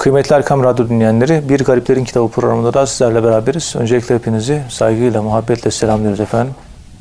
Kıymetli 0.00 0.34
Erkam 0.34 0.64
Radyo 0.64 0.88
dinleyenleri, 0.88 1.48
Bir 1.48 1.64
Gariplerin 1.64 2.04
Kitabı 2.04 2.28
programında 2.28 2.74
da 2.74 2.86
sizlerle 2.86 3.24
beraberiz. 3.24 3.74
Öncelikle 3.76 4.14
hepinizi 4.14 4.62
saygıyla, 4.68 5.22
muhabbetle 5.22 5.70
selamlıyoruz 5.70 6.20
efendim. 6.20 6.54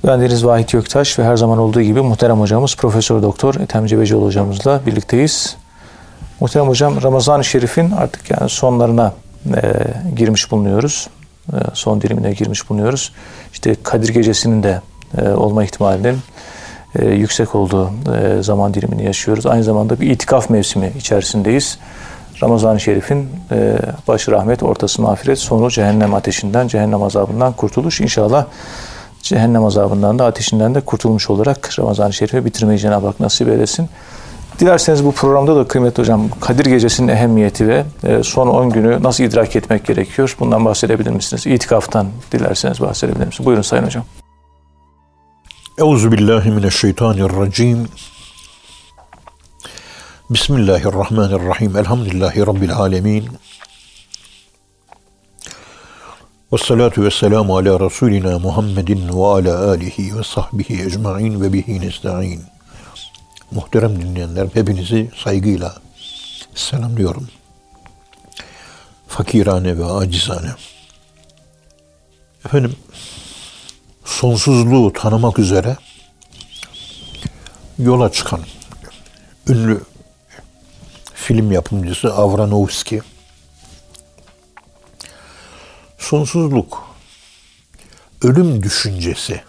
Ben 0.08 0.22
Deniz 0.22 0.46
Vahit 0.46 0.72
Göktaş 0.72 1.20
ve 1.20 1.24
her 1.24 1.38
zaman 1.38 1.58
olduğu 1.58 1.82
gibi 1.82 2.02
muhterem 2.02 2.40
hocamız 2.40 2.76
Profesör 2.76 3.22
Doktor 3.22 3.56
Ethem 3.56 3.86
Cebecioğlu 3.86 4.26
hocamızla 4.26 4.82
birlikteyiz. 4.86 5.58
Muhterem 6.40 6.68
hocam 6.68 7.04
Ramazan-ı 7.04 7.44
Şerif'in 7.44 7.92
artık 7.92 8.32
yani 8.32 8.50
sonlarına 8.50 9.14
e, 9.56 9.74
girmiş 10.16 10.52
bulunuyoruz. 10.52 11.10
E, 11.54 11.56
son 11.74 12.02
dilimine 12.02 12.34
girmiş 12.34 12.70
bulunuyoruz. 12.70 13.12
İşte 13.54 13.76
Kadir 13.84 14.10
Gecesi'nin 14.10 14.64
de 14.64 14.82
e, 15.18 15.30
olma 15.30 15.64
ihtimalinin 15.64 16.18
e, 16.96 17.06
yüksek 17.06 17.56
olduğu 17.56 17.92
e, 18.16 18.44
zaman 18.44 18.74
dilimini 18.74 19.06
yaşıyoruz. 19.06 19.46
Aynı 19.46 19.64
zamanda 19.64 20.00
bir 20.00 20.10
itikaf 20.10 20.50
mevsimi 20.50 20.94
içerisindeyiz. 20.98 21.80
Ramazan-ı 22.44 22.80
Şerif'in 22.80 23.30
e, 23.52 23.78
başı 24.08 24.32
rahmet, 24.32 24.64
ortası 24.64 25.02
mağfiret, 25.02 25.40
sonu 25.40 25.70
cehennem 25.70 26.14
ateşinden, 26.14 26.68
cehennem 26.68 27.04
azabından 27.04 27.54
kurtuluş. 27.54 28.02
İnşallah 28.02 28.46
cehennem 29.22 29.66
azabından 29.66 30.20
da 30.20 30.26
ateşinden 30.26 30.76
de 30.76 30.82
kurtulmuş 30.82 31.30
olarak 31.30 31.80
Ramazan-ı 31.80 32.14
Şerif'i 32.14 32.46
bitirmeyi 32.46 32.80
Cenab-ı 32.80 33.08
Hak 33.08 33.20
nasip 33.20 33.48
eylesin. 33.48 33.90
Dilerseniz 34.60 35.06
bu 35.06 35.12
programda 35.12 35.56
da 35.56 35.68
kıymetli 35.68 36.02
hocam 36.02 36.30
Kadir 36.42 36.66
Gecesi'nin 36.66 37.08
ehemmiyeti 37.08 37.68
ve 37.68 37.84
e, 38.04 38.24
son 38.24 38.48
10 38.48 38.70
günü 38.70 39.04
nasıl 39.04 39.24
idrak 39.24 39.56
etmek 39.56 39.86
gerekiyor? 39.86 40.36
Bundan 40.40 40.66
bahsedebilir 40.66 41.12
misiniz? 41.12 41.48
İtikaftan 41.48 42.08
dilerseniz 42.32 42.82
bahsedebilir 42.82 43.26
misiniz? 43.26 43.46
Buyurun 43.46 43.62
Sayın 43.62 43.84
Hocam. 43.84 44.04
Euzu 45.78 46.12
billahi 46.12 46.52
mineşşeytanirracim. 46.52 47.88
Bismillahirrahmanirrahim. 50.30 51.78
Elhamdülillahi 51.78 52.40
rabbil 52.40 52.74
alamin. 52.74 53.28
Ve 56.54 56.58
salatu 56.58 57.04
ve 57.04 57.12
selamu 57.12 57.58
ala 57.58 57.80
Resulina 57.80 58.40
Muhammedin 58.40 59.10
ve 59.10 59.26
ala 59.26 59.70
alihi 59.70 60.18
ve 60.18 60.24
sahbihi 60.24 60.84
ecma'in 60.84 61.42
ve 61.42 61.54
bihi 61.54 61.82
nesta'in. 61.82 62.44
Muhterem 63.52 64.02
dinleyenler 64.02 64.48
hepinizi 64.54 65.12
saygıyla 65.24 65.76
selamlıyorum. 66.56 67.28
Fakirane 69.08 69.78
ve 69.78 69.86
acizane. 69.86 70.52
Efendim 72.46 72.76
sonsuzluğu 74.06 74.94
tanımak 74.94 75.40
üzere 75.40 75.78
yola 77.80 78.12
çıkan 78.12 78.42
ünlü 79.48 79.82
film 81.20 81.52
yapımcısı 81.52 82.14
Avranovski 82.14 83.02
sonsuzluk 85.98 86.96
ölüm 88.24 88.64
düşüncesi 88.64 89.42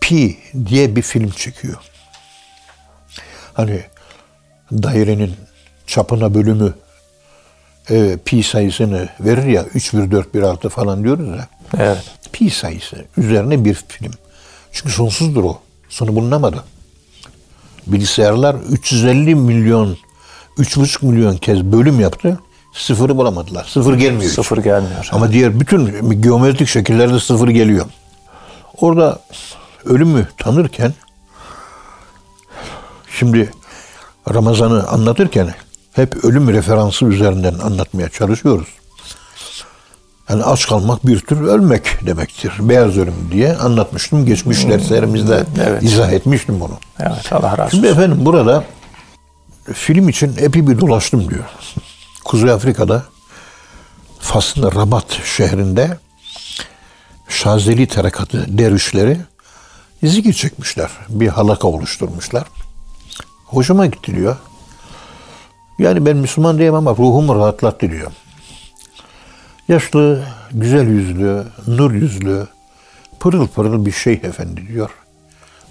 Pi 0.00 0.38
diye 0.66 0.96
bir 0.96 1.02
film 1.02 1.30
çekiyor. 1.30 1.76
Hani 3.54 3.82
dairenin 4.72 5.34
çapına 5.86 6.34
bölümü 6.34 6.74
e, 7.90 8.18
pi 8.24 8.42
sayısını 8.42 9.08
verir 9.20 9.44
ya 9.44 9.64
3 9.64 9.92
1 9.92 10.10
4 10.10 10.34
1 10.34 10.42
6 10.42 10.68
falan 10.68 11.04
diyoruz 11.04 11.28
ya. 11.28 11.48
Evet. 11.78 12.04
Pi 12.32 12.50
sayısı 12.50 13.04
üzerine 13.16 13.64
bir 13.64 13.74
film. 13.88 14.12
Çünkü 14.72 14.92
sonsuzdur 14.92 15.44
o. 15.44 15.60
Sonu 15.88 16.16
bulunamadı. 16.16 16.64
Bilgisayarlar 17.86 18.54
350 18.54 19.34
milyon, 19.34 19.96
3,5 20.58 21.06
milyon 21.06 21.36
kez 21.36 21.64
bölüm 21.64 22.00
yaptı. 22.00 22.40
Sıfırı 22.72 23.16
bulamadılar. 23.16 23.64
Sıfır 23.64 23.94
gelmiyor. 23.94 24.22
hiç. 24.22 24.32
Sıfır 24.32 24.58
gelmiyor. 24.58 25.08
Ama 25.12 25.32
diğer 25.32 25.60
bütün 25.60 26.10
geometrik 26.22 26.68
şekillerde 26.68 27.20
sıfır 27.20 27.48
geliyor. 27.48 27.86
Orada 28.80 29.20
ölümü 29.84 30.28
tanırken 30.38 30.94
şimdi 33.18 33.50
Ramazan'ı 34.34 34.86
anlatırken 34.88 35.54
hep 35.92 36.24
ölüm 36.24 36.48
referansı 36.52 37.04
üzerinden 37.04 37.54
anlatmaya 37.54 38.08
çalışıyoruz. 38.08 38.68
Yani 40.28 40.44
aç 40.44 40.66
kalmak 40.66 41.06
bir 41.06 41.20
tür 41.20 41.40
ölmek 41.40 42.06
demektir. 42.06 42.52
Beyaz 42.60 42.98
ölüm 42.98 43.14
diye 43.32 43.56
anlatmıştım. 43.56 44.26
Geçmiş 44.26 44.66
derslerimizde 44.68 45.44
Evet. 45.66 45.82
izah 45.82 46.12
etmiştim 46.12 46.60
bunu. 46.60 46.78
Evet 47.00 47.32
Allah 47.32 47.58
razı 47.58 47.70
Şimdi 47.70 47.86
olsun. 47.86 47.96
efendim 47.98 48.24
burada 48.24 48.64
film 49.72 50.08
için 50.08 50.34
epey 50.38 50.66
bir 50.68 50.80
dolaştım 50.80 51.30
diyor. 51.30 51.44
Kuzey 52.24 52.50
Afrika'da 52.50 53.02
Fas'ın 54.20 54.62
Rabat 54.62 55.06
şehrinde 55.36 55.98
Şazeli 57.28 57.86
tarekatı 57.86 58.58
dervişleri 58.58 59.18
zikir 60.02 60.32
çekmişler. 60.32 60.90
Bir 61.08 61.28
halaka 61.28 61.68
oluşturmuşlar. 61.68 62.44
Hoşuma 63.44 63.86
gitti 63.86 64.16
diyor. 64.16 64.36
Yani 65.78 66.06
ben 66.06 66.16
Müslüman 66.16 66.58
diyemem 66.58 66.78
ama 66.88 66.90
ruhumu 66.90 67.34
rahatlattı 67.34 67.90
diyor. 67.90 68.10
Yaşlı, 69.68 70.24
güzel 70.50 70.88
yüzlü, 70.88 71.44
nur 71.66 71.92
yüzlü, 71.92 72.46
pırıl 73.20 73.48
pırıl 73.48 73.86
bir 73.86 73.92
şeyh 73.92 74.24
efendi 74.24 74.68
diyor. 74.68 74.90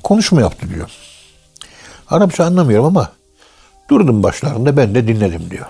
Konuşma 0.04 0.42
yaptı 0.42 0.70
diyor. 0.70 0.90
Arapça 2.08 2.46
anlamıyorum 2.46 2.86
ama 2.86 3.12
durdum 3.90 4.24
başlarında 4.24 4.78
ben 4.78 4.96
de 4.96 5.08
dinledim 5.08 5.52
diyor. 5.52 5.66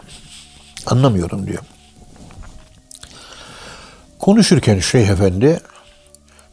Anlamıyorum 0.85 1.47
diyor. 1.47 1.63
Konuşurken 4.19 4.79
Şeyh 4.79 5.09
Efendi 5.09 5.59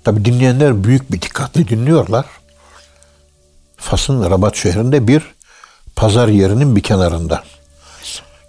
tabi 0.04 0.24
dinleyenler 0.24 0.84
büyük 0.84 1.12
bir 1.12 1.22
dikkatle 1.22 1.68
dinliyorlar. 1.68 2.26
Fas'ın 3.76 4.30
Rabat 4.30 4.56
şehrinde 4.56 5.08
bir 5.08 5.22
pazar 5.96 6.28
yerinin 6.28 6.76
bir 6.76 6.82
kenarında. 6.82 7.42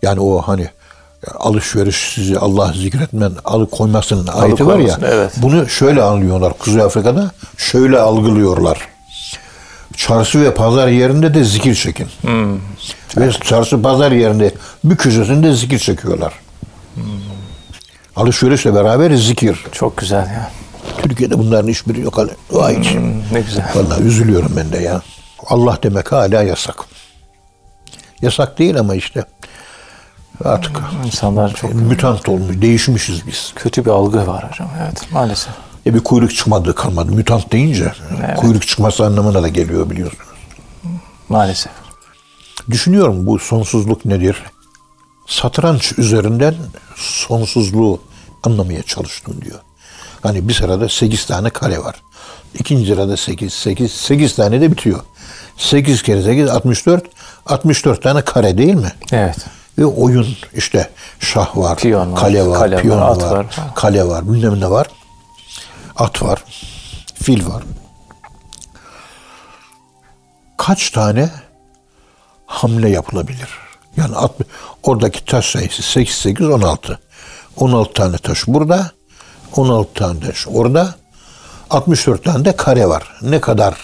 Yani 0.01 0.19
o 0.19 0.41
hani 0.41 0.69
alışveriş 1.39 2.11
sizi 2.15 2.39
Allah 2.39 2.73
zikretmen 2.73 3.31
alıkoymasının 3.45 4.27
ayeti 4.27 4.67
var 4.67 4.79
ya. 4.79 4.93
Alıkoymasın, 4.95 5.17
evet. 5.17 5.31
Bunu 5.37 5.69
şöyle 5.69 6.03
anlıyorlar 6.03 6.53
Kuzey 6.53 6.81
Afrika'da. 6.81 7.31
Şöyle 7.57 7.99
algılıyorlar. 7.99 8.87
Çarşı 9.97 10.41
ve 10.41 10.53
pazar 10.53 10.87
yerinde 10.87 11.33
de 11.33 11.43
zikir 11.43 11.75
çekin. 11.75 12.07
Ve 13.17 13.31
çarşı 13.31 13.81
pazar 13.81 14.11
yerinde 14.11 14.53
bir 14.83 14.95
köşesinde 14.97 15.53
zikir 15.53 15.79
çekiyorlar. 15.79 16.33
Alışverişle 18.15 18.75
beraber 18.75 19.11
zikir. 19.11 19.65
Çok 19.71 19.97
güzel 19.97 20.27
ya. 20.27 20.51
Türkiye'de 21.03 21.39
bunların 21.39 21.67
hiçbiri 21.67 22.01
yok. 22.01 22.19
Vay. 22.51 22.75
Hmm, 22.93 23.19
ne 23.31 23.41
güzel. 23.41 23.65
Vallahi 23.75 24.03
üzülüyorum 24.03 24.51
ben 24.57 24.71
de 24.71 24.77
ya. 24.77 25.01
Allah 25.45 25.77
demek 25.83 26.11
hala 26.11 26.43
yasak. 26.43 26.75
Yasak 28.21 28.59
değil 28.59 28.79
ama 28.79 28.95
işte 28.95 29.25
artık 30.45 30.81
İnsanlar 31.05 31.53
çok 31.53 31.73
mütant 31.73 32.29
olmuş, 32.29 32.61
değişmişiz 32.61 33.27
biz. 33.27 33.53
kötü 33.55 33.85
bir 33.85 33.89
algı 33.89 34.27
var 34.27 34.49
hocam. 34.51 34.69
Evet 34.83 35.11
maalesef. 35.11 35.53
E 35.85 35.93
bir 35.93 35.99
kuyruk 35.99 36.35
çıkmadı 36.35 36.75
kalmadı. 36.75 37.11
Mütant 37.11 37.51
deyince 37.51 37.91
Evet. 38.27 38.35
kuyruk 38.39 38.67
çıkması 38.67 39.05
anlamına 39.05 39.43
da 39.43 39.47
geliyor 39.47 39.89
biliyorsunuz. 39.89 40.27
Maalesef. 41.29 41.71
Düşünüyorum 42.71 43.25
bu 43.25 43.39
sonsuzluk 43.39 44.05
nedir? 44.05 44.43
Satranç 45.27 45.93
üzerinden 45.97 46.55
sonsuzluğu 46.95 48.01
anlamaya 48.43 48.83
çalıştım 48.83 49.41
diyor. 49.41 49.59
Hani 50.23 50.47
bir 50.47 50.53
sırada 50.53 50.89
8 50.89 51.25
tane 51.25 51.49
kare 51.49 51.79
var. 51.79 51.95
İkinci 52.59 52.87
sırada 52.93 53.17
8, 53.17 53.53
8, 53.53 53.91
8 53.91 54.35
tane 54.35 54.61
de 54.61 54.71
bitiyor. 54.71 54.99
8 55.57 56.03
kere 56.03 56.21
8, 56.23 56.49
64. 56.49 57.03
64 57.45 58.03
tane 58.03 58.21
kare 58.21 58.57
değil 58.57 58.73
mi? 58.75 58.91
Evet. 59.11 59.37
Ve 59.77 59.85
oyun 59.85 60.27
işte 60.53 60.89
şah 61.19 61.57
var, 61.57 61.77
Piyon 61.77 62.11
var, 62.13 62.19
kale 62.19 62.47
var, 62.47 62.59
kale 62.59 62.75
var, 62.75 62.81
piyon 62.81 63.01
at 63.01 63.21
var, 63.23 63.31
var. 63.37 63.45
kale 63.75 64.07
var, 64.07 64.33
bilmem 64.33 64.59
ne 64.59 64.69
var. 64.69 64.87
At 65.95 66.21
var, 66.21 66.43
fil 67.21 67.47
var. 67.47 67.63
Kaç 70.57 70.89
tane 70.89 71.29
hamle 72.45 72.89
yapılabilir? 72.89 73.49
Yani 73.97 74.15
at, 74.15 74.31
oradaki 74.83 75.25
taş 75.25 75.45
sayısı 75.45 75.81
8, 75.81 76.15
8, 76.15 76.47
16. 76.49 76.99
16 77.57 77.93
tane 77.93 78.17
taş 78.17 78.47
burada, 78.47 78.91
16 79.55 79.93
tane 79.93 80.19
taş 80.19 80.47
orada, 80.47 80.95
64 81.69 82.23
tane 82.23 82.45
de 82.45 82.55
kare 82.55 82.89
var. 82.89 83.03
Ne 83.21 83.41
kadar 83.41 83.77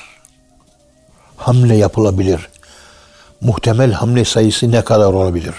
hamle 1.37 1.75
yapılabilir? 1.75 2.49
Muhtemel 3.41 3.91
hamle 3.91 4.25
sayısı 4.25 4.71
ne 4.71 4.83
kadar 4.83 5.13
olabilir? 5.13 5.53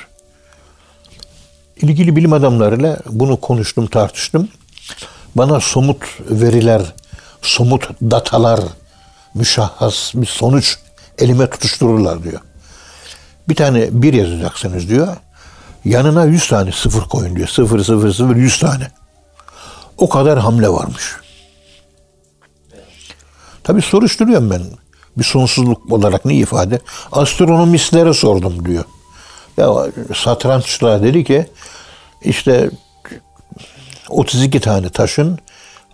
İlgili 1.83 2.17
bilim 2.17 2.33
adamlarıyla 2.33 2.99
bunu 3.07 3.41
konuştum, 3.41 3.87
tartıştım. 3.87 4.49
Bana 5.35 5.61
somut 5.61 6.03
veriler, 6.21 6.83
somut 7.43 7.89
datalar, 8.03 8.61
müşahhas 9.35 10.15
bir 10.15 10.27
sonuç 10.27 10.79
elime 11.19 11.51
tutuştururlar 11.51 12.25
diyor. 12.25 12.41
Bir 13.49 13.55
tane 13.55 13.89
bir 13.91 14.15
yazacaksınız 14.15 14.89
diyor. 14.89 15.17
Yanına 15.85 16.25
100 16.25 16.49
tane 16.49 16.73
sıfır 16.73 17.03
koyun 17.03 17.37
diyor. 17.37 17.49
Sıfır 17.49 17.85
sıfır 17.85 18.13
sıfır 18.13 18.37
100 18.37 18.59
tane. 18.59 18.91
O 19.97 20.09
kadar 20.09 20.39
hamle 20.39 20.69
varmış. 20.69 21.05
Tabii 23.65 23.83
soruşturuyorum 23.83 24.51
ben. 24.51 24.63
Bir 25.19 25.25
sonsuzluk 25.25 25.93
olarak 25.93 26.25
ne 26.25 26.35
ifade? 26.35 26.81
Astronomistlere 27.13 28.15
sordum 28.15 28.67
diyor. 28.67 28.85
Ya 29.61 29.87
satranççılar 30.15 31.03
dedi 31.03 31.25
ki 31.25 31.47
işte 32.23 32.71
32 34.09 34.61
tane 34.61 34.89
taşın 34.89 35.39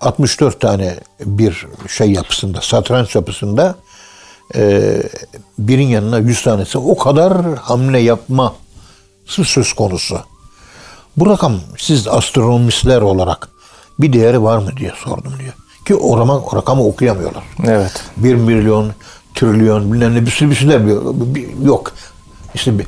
64 0.00 0.60
tane 0.60 0.96
bir 1.20 1.66
şey 1.88 2.12
yapısında, 2.12 2.60
satranç 2.60 3.14
yapısında 3.14 3.74
e, 4.54 4.92
birin 5.58 5.86
yanına 5.86 6.18
100 6.18 6.42
tanesi 6.42 6.78
o 6.78 6.96
kadar 6.96 7.56
hamle 7.56 7.98
yapma 7.98 8.54
söz 9.26 9.72
konusu. 9.72 10.20
Bu 11.16 11.26
rakam 11.26 11.60
siz 11.78 12.08
astronomistler 12.08 13.00
olarak 13.00 13.48
bir 13.98 14.12
değeri 14.12 14.42
var 14.42 14.58
mı 14.58 14.70
diye 14.76 14.92
sordum 15.04 15.32
diyor. 15.38 15.54
Ki 15.86 15.94
o, 15.94 16.18
rakam, 16.18 16.30
o 16.30 16.56
rakamı 16.56 16.86
okuyamıyorlar. 16.86 17.44
Evet. 17.64 18.04
1 18.16 18.34
milyon, 18.34 18.92
trilyon 19.34 19.92
bilmem 19.92 20.14
ne 20.14 20.26
bir 20.26 20.30
sürü 20.30 20.50
bir 20.50 20.54
şeyler 20.54 20.80
yok. 21.64 21.92
İşte 22.54 22.78
bir, 22.78 22.86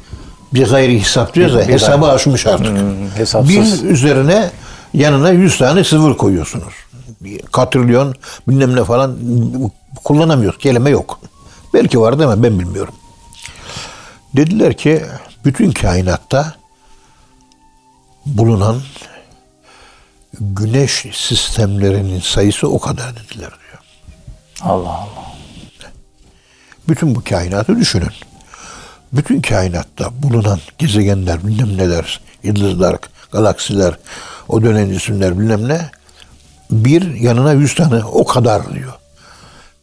bir 0.55 0.67
gayri 0.69 1.01
hesap 1.01 1.35
diyoruz 1.35 1.55
ya 1.55 1.69
hesabı 1.69 2.05
gayri- 2.05 2.13
aşmış 2.13 2.47
artık. 2.47 2.67
Hmm, 2.79 3.09
hesapsız. 3.11 3.85
Bir 3.85 3.89
üzerine 3.91 4.51
yanına 4.95 5.31
100 5.31 5.59
tane 5.59 5.85
sıfır 5.85 6.17
koyuyorsunuz. 6.17 6.75
Bir 7.21 7.43
Katrilyon 7.43 8.15
bilmem 8.49 8.77
ne 8.77 8.85
falan 8.85 9.17
kullanamıyoruz. 10.05 10.59
Kelime 10.59 10.91
yok. 10.91 11.21
Belki 11.75 12.01
var 12.01 12.19
değil 12.19 12.31
mi? 12.31 12.43
Ben 12.43 12.59
bilmiyorum. 12.61 12.95
Dediler 14.37 14.77
ki 14.77 15.03
bütün 15.45 15.73
kainatta 15.73 16.55
bulunan 18.27 18.77
güneş 20.41 21.07
sistemlerinin 21.13 22.21
sayısı 22.21 22.69
o 22.69 22.79
kadar 22.79 23.13
dediler 23.17 23.51
diyor. 23.51 23.83
Allah 24.63 24.89
Allah. 24.89 25.29
Bütün 26.89 27.15
bu 27.15 27.25
kainatı 27.25 27.77
düşünün. 27.77 28.13
Bütün 29.13 29.41
kainatta 29.41 30.23
bulunan 30.23 30.61
gezegenler, 30.79 31.47
bilmem 31.47 31.77
neler, 31.79 32.21
yıldızlar, 32.43 32.97
galaksiler, 33.33 33.99
o 34.49 34.63
dönem 34.63 34.93
isimler 34.93 35.39
bilmem 35.39 35.69
ne, 35.69 35.91
bir 36.71 37.15
yanına 37.15 37.53
yüz 37.53 37.75
tane 37.75 38.05
o 38.05 38.25
kadar 38.25 38.75
diyor. 38.75 38.93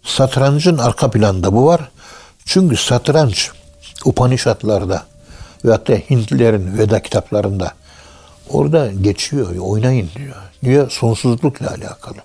Satrancın 0.03 0.77
arka 0.77 1.11
planda 1.11 1.53
bu 1.53 1.65
var. 1.65 1.89
Çünkü 2.45 2.77
satranç 2.77 3.51
Upanishadlarda 4.05 5.03
ve 5.65 5.71
hatta 5.71 5.93
Hintlilerin 5.93 6.77
Veda 6.77 7.01
kitaplarında 7.01 7.73
orada 8.49 8.91
geçiyor, 8.91 9.55
oynayın 9.57 10.09
diyor. 10.15 10.35
Niye? 10.63 10.89
Sonsuzlukla 10.89 11.69
alakalı. 11.69 12.17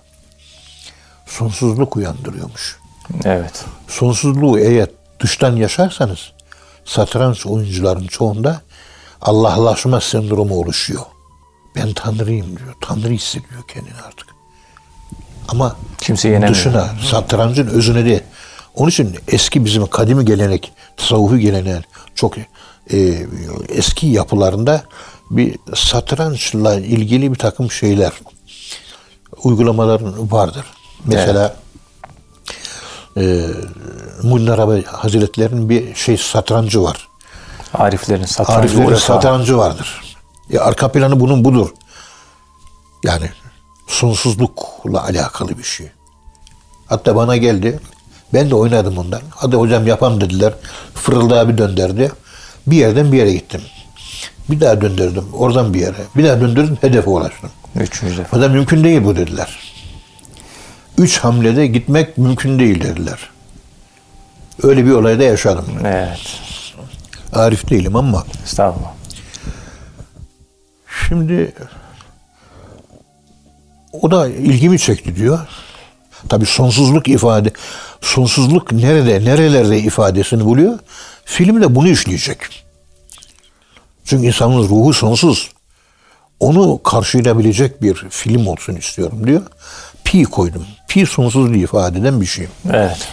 Sonsuzluk 1.25 1.97
uyandırıyormuş 1.97 2.77
Evet. 3.25 3.65
sonsuzluğu 3.87 4.59
eğer 4.59 4.87
dıştan 5.19 5.55
yaşarsanız 5.55 6.31
satranç 6.85 7.45
oyuncuların 7.45 8.07
çoğunda 8.07 8.61
Allahlaşma 9.21 10.01
sendromu 10.01 10.55
oluşuyor. 10.55 11.01
Ben 11.75 11.93
Tanrıyım 11.93 12.57
diyor. 12.57 12.75
Tanrı 12.81 13.09
hissediyor 13.09 13.61
kendini 13.73 14.01
artık. 14.07 14.27
Ama 15.47 15.75
Kimse 15.97 16.27
yenemiyor. 16.29 16.53
dışına, 16.53 16.89
satrancın 17.09 17.67
özüne 17.67 18.05
değil. 18.05 18.21
Onun 18.75 18.89
için 18.89 19.15
eski 19.27 19.65
bizim 19.65 19.87
kadimi 19.87 20.25
gelenek, 20.25 20.71
tasavvufi 20.97 21.39
geleneğin 21.39 21.83
çok 22.15 22.37
e, 22.37 22.47
eski 23.69 24.07
yapılarında 24.07 24.83
bir 25.31 25.55
satrançla 25.75 26.75
ilgili 26.75 27.31
bir 27.31 27.37
takım 27.37 27.71
şeyler, 27.71 28.11
uygulamaların 29.43 30.31
vardır. 30.31 30.65
Mesela 31.05 31.55
e, 33.17 33.47
Muhyiddin 34.23 34.51
Arabi 34.51 34.83
Hazretleri'nin 34.85 35.69
bir 35.69 35.95
şey 35.95 36.17
satrancı 36.17 36.83
var. 36.83 37.07
Ariflerin 37.73 38.25
satrancı. 38.25 38.59
Ariflerin 38.59 38.87
vefa. 38.87 38.99
satrancı 38.99 39.57
vardır. 39.57 40.15
E, 40.53 40.59
arka 40.59 40.91
planı 40.91 41.19
bunun 41.19 41.45
budur. 41.45 41.69
Yani 43.03 43.29
sonsuzlukla 43.87 45.03
alakalı 45.03 45.57
bir 45.57 45.63
şey. 45.63 45.87
Hatta 46.85 47.15
bana 47.15 47.37
geldi. 47.37 47.79
Ben 48.33 48.49
de 48.49 48.55
oynadım 48.55 48.97
ondan. 48.97 49.21
Hadi 49.29 49.55
hocam 49.55 49.87
yapam 49.87 50.21
dediler. 50.21 50.53
Fırıldağı 50.93 51.49
bir 51.49 51.57
dönderdi. 51.57 52.11
Bir 52.67 52.75
yerden 52.75 53.11
bir 53.11 53.17
yere 53.17 53.31
gittim. 53.33 53.61
Bir 54.49 54.59
daha 54.61 54.81
döndürdüm. 54.81 55.25
Oradan 55.33 55.73
bir 55.73 55.79
yere. 55.79 55.95
Bir 56.15 56.23
daha 56.23 56.41
döndürdüm. 56.41 56.77
Hedefe 56.81 57.09
ulaştım. 57.09 57.49
Üçüncü 57.75 58.17
defa. 58.17 58.37
O 58.37 58.41
da 58.41 58.49
mümkün 58.49 58.83
değil 58.83 59.03
bu 59.03 59.15
dediler. 59.15 59.70
Üç 61.01 61.17
hamlede 61.17 61.67
gitmek 61.67 62.17
mümkün 62.17 62.59
değil 62.59 62.81
dediler. 62.83 63.29
Öyle 64.63 64.85
bir 64.85 64.91
olayda 64.91 65.23
yaşadım. 65.23 65.65
Evet. 65.85 66.19
Arif 67.33 67.69
değilim 67.69 67.95
ama 67.95 68.25
Estağfurullah. 68.43 68.93
Şimdi 71.07 71.53
o 73.93 74.11
da 74.11 74.27
ilgimi 74.27 74.79
çekti 74.79 75.15
diyor. 75.15 75.39
Tabi 76.29 76.45
sonsuzluk 76.45 77.07
ifade, 77.07 77.51
sonsuzluk 78.01 78.71
nerede, 78.71 79.25
nerelerde 79.25 79.79
ifadesini 79.79 80.45
buluyor. 80.45 80.79
Film 81.25 81.61
de 81.61 81.75
bunu 81.75 81.87
işleyecek. 81.87 82.37
Çünkü 84.05 84.27
insanın 84.27 84.69
ruhu 84.69 84.93
sonsuz. 84.93 85.51
Onu 86.39 86.83
karşılayabilecek 86.83 87.81
bir 87.81 87.95
film 88.09 88.47
olsun 88.47 88.75
istiyorum 88.75 89.27
diyor. 89.27 89.41
Pi 90.11 90.23
koydum. 90.23 90.65
Pi 90.87 91.05
sonsuzluğu 91.05 91.55
ifade 91.55 91.99
eden 91.99 92.21
bir 92.21 92.25
şey. 92.25 92.47
Evet. 92.69 93.07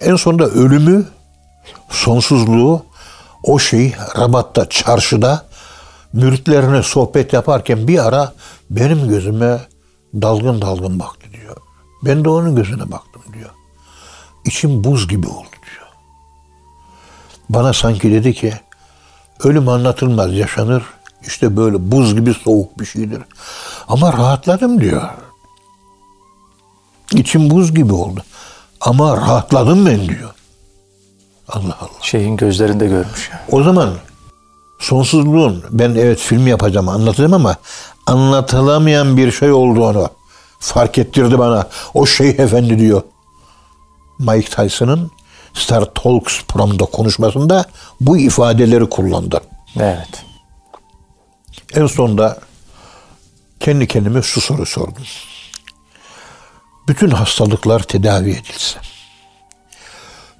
En 0.00 0.16
sonunda 0.16 0.46
ölümü, 0.46 1.06
sonsuzluğu 1.90 2.86
o 3.42 3.58
şey 3.58 3.94
Rabat'ta, 4.18 4.68
çarşıda 4.68 5.46
müritlerine 6.12 6.82
sohbet 6.82 7.32
yaparken 7.32 7.88
bir 7.88 8.06
ara 8.06 8.32
benim 8.70 9.08
gözüme 9.08 9.60
dalgın 10.14 10.62
dalgın 10.62 10.98
baktı 11.00 11.26
diyor. 11.32 11.56
Ben 12.04 12.24
de 12.24 12.28
onun 12.28 12.56
gözüne 12.56 12.90
baktım 12.90 13.22
diyor. 13.32 13.50
İçim 14.44 14.84
buz 14.84 15.08
gibi 15.08 15.26
oldu 15.26 15.48
diyor. 15.52 15.88
Bana 17.48 17.72
sanki 17.72 18.12
dedi 18.12 18.34
ki 18.34 18.52
ölüm 19.44 19.68
anlatılmaz 19.68 20.34
yaşanır. 20.34 20.82
İşte 21.26 21.56
böyle 21.56 21.90
buz 21.90 22.14
gibi 22.14 22.34
soğuk 22.34 22.80
bir 22.80 22.84
şeydir. 22.84 23.22
Ama 23.88 24.12
rahatladım 24.12 24.80
diyor. 24.80 25.02
İçim 27.14 27.50
buz 27.50 27.74
gibi 27.74 27.92
oldu. 27.92 28.22
Ama 28.80 29.16
rahatladım 29.16 29.86
ben 29.86 30.08
diyor. 30.08 30.34
Allah 31.48 31.76
Allah. 31.80 31.88
Şeyhin 32.02 32.36
gözlerinde 32.36 32.86
görmüş. 32.86 33.30
O 33.52 33.62
zaman 33.62 33.94
sonsuzluğun 34.78 35.64
ben 35.70 35.90
evet 35.90 36.18
film 36.18 36.46
yapacağım 36.46 36.88
anlatacağım 36.88 37.34
ama 37.34 37.56
anlatılamayan 38.06 39.16
bir 39.16 39.32
şey 39.32 39.52
olduğunu 39.52 40.08
fark 40.58 40.98
ettirdi 40.98 41.38
bana. 41.38 41.66
O 41.94 42.06
Şeyh 42.06 42.38
Efendi 42.38 42.78
diyor. 42.78 43.02
Mike 44.18 44.50
Tyson'ın 44.50 45.10
Star 45.54 45.84
Talks 45.94 46.42
programında 46.48 46.84
konuşmasında 46.84 47.64
bu 48.00 48.18
ifadeleri 48.18 48.88
kullandı. 48.88 49.40
Evet. 49.80 50.27
En 51.74 51.86
sonunda 51.86 52.38
kendi 53.60 53.86
kendime 53.86 54.22
şu 54.22 54.40
soru 54.40 54.66
sordum. 54.66 55.04
Bütün 56.88 57.10
hastalıklar 57.10 57.82
tedavi 57.82 58.30
edilse, 58.30 58.78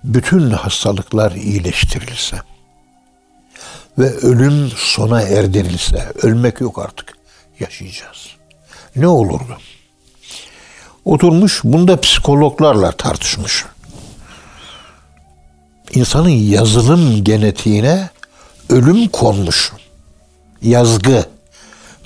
bütün 0.04 0.50
hastalıklar 0.50 1.32
iyileştirilse 1.32 2.36
ve 3.98 4.16
ölüm 4.16 4.70
sona 4.76 5.22
erdirilse, 5.22 6.12
ölmek 6.22 6.60
yok 6.60 6.78
artık, 6.78 7.14
yaşayacağız. 7.60 8.26
Ne 8.96 9.08
olurdu? 9.08 9.58
Oturmuş, 11.04 11.60
bunda 11.64 12.00
psikologlarla 12.00 12.92
tartışmış. 12.92 13.64
İnsanın 15.94 16.28
yazılım 16.28 17.24
genetiğine 17.24 18.10
ölüm 18.68 19.08
konmuş 19.08 19.72
yazgı. 20.62 21.24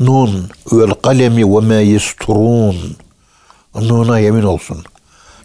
Nun 0.00 0.50
vel 0.72 0.94
kalemi 0.94 1.54
ve 1.54 1.60
ma 1.60 1.74
yesturun. 1.74 2.96
Nun'a 3.74 4.18
yemin 4.18 4.42
olsun. 4.42 4.84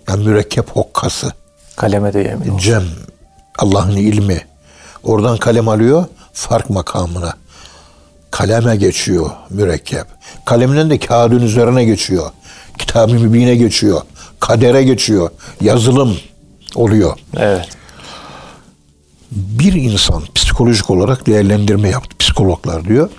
Yani 0.08 0.26
mürekkep 0.26 0.70
hokkası. 0.70 1.32
Kaleme 1.76 2.14
de 2.14 2.20
yemin 2.20 2.50
olsun. 2.50 2.58
Cem. 2.58 2.84
Allah'ın 3.60 3.96
ilmi. 3.96 4.46
Oradan 5.04 5.38
kalem 5.38 5.68
alıyor 5.68 6.06
fark 6.34 6.70
makamına. 6.70 7.34
Kaleme 8.32 8.76
geçiyor 8.76 9.30
mürekkep. 9.50 10.06
Kalemden 10.46 10.90
de 10.90 11.00
kağıdın 11.00 11.42
üzerine 11.42 11.86
geçiyor. 11.86 12.32
Kitab-ı 12.78 13.14
mübine 13.14 13.56
geçiyor. 13.56 14.02
Kadere 14.40 14.84
geçiyor. 14.84 15.30
Yazılım 15.62 16.18
oluyor. 16.76 17.18
Evet. 17.38 17.77
Bir 19.32 19.74
insan 19.74 20.24
psikolojik 20.36 20.90
olarak 20.90 21.28
değerlendirme 21.28 21.90
yaptı 21.90 22.18
psikologlar 22.20 22.86
diyor. 22.86 23.10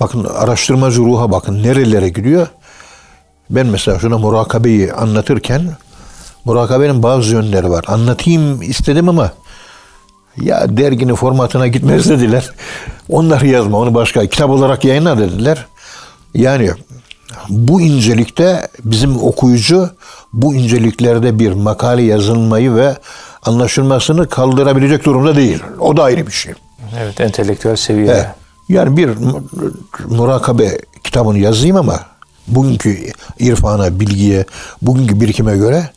Bakın 0.00 0.24
araştırmacı 0.24 1.00
ruha 1.00 1.32
bakın 1.32 1.62
nerelere 1.62 2.08
gidiyor. 2.08 2.46
Ben 3.50 3.66
mesela 3.66 3.98
şuna 3.98 4.18
murakabeyi 4.18 4.92
anlatırken 4.92 5.76
murakabenin 6.44 7.02
bazı 7.02 7.32
yönleri 7.32 7.70
var. 7.70 7.84
Anlatayım 7.88 8.62
istedim 8.62 9.08
ama 9.08 9.32
ya 10.40 10.76
derginin 10.76 11.14
formatına 11.14 11.66
gitmez 11.66 12.10
dediler. 12.10 12.50
Onları 13.08 13.46
yazma 13.46 13.78
onu 13.78 13.94
başka 13.94 14.26
kitap 14.26 14.50
olarak 14.50 14.84
yayınla 14.84 15.18
dediler. 15.18 15.66
Yani 16.34 16.70
bu 17.48 17.80
incelikte 17.80 18.68
bizim 18.84 19.22
okuyucu 19.22 19.90
bu 20.32 20.54
inceliklerde 20.54 21.38
bir 21.38 21.52
makale 21.52 22.02
yazılmayı 22.02 22.74
ve 22.74 22.96
anlaşılmasını 23.42 24.28
kaldırabilecek 24.28 25.04
durumda 25.04 25.36
değil. 25.36 25.62
O 25.80 25.96
da 25.96 26.02
ayrı 26.02 26.26
bir 26.26 26.32
şey. 26.32 26.52
Evet, 27.00 27.20
entelektüel 27.20 27.76
seviyede. 27.76 28.12
Evet. 28.12 28.26
Yani 28.68 28.96
bir 28.96 29.08
mu- 29.08 29.44
murakabe 30.08 30.78
kitabını 31.04 31.38
yazayım 31.38 31.76
ama 31.76 32.00
bugünkü 32.46 32.98
irfana, 33.38 34.00
bilgiye, 34.00 34.44
bugünkü 34.82 35.20
birikime 35.20 35.56
göre 35.56 35.90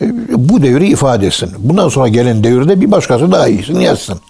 e, 0.00 0.06
bu 0.48 0.62
devri 0.62 0.88
ifade 0.88 1.26
etsin. 1.26 1.52
Bundan 1.58 1.88
sonra 1.88 2.08
gelen 2.08 2.44
devirde 2.44 2.80
bir 2.80 2.90
başkası 2.90 3.32
daha 3.32 3.48
iyisini 3.48 3.84
yazsın. 3.84 4.20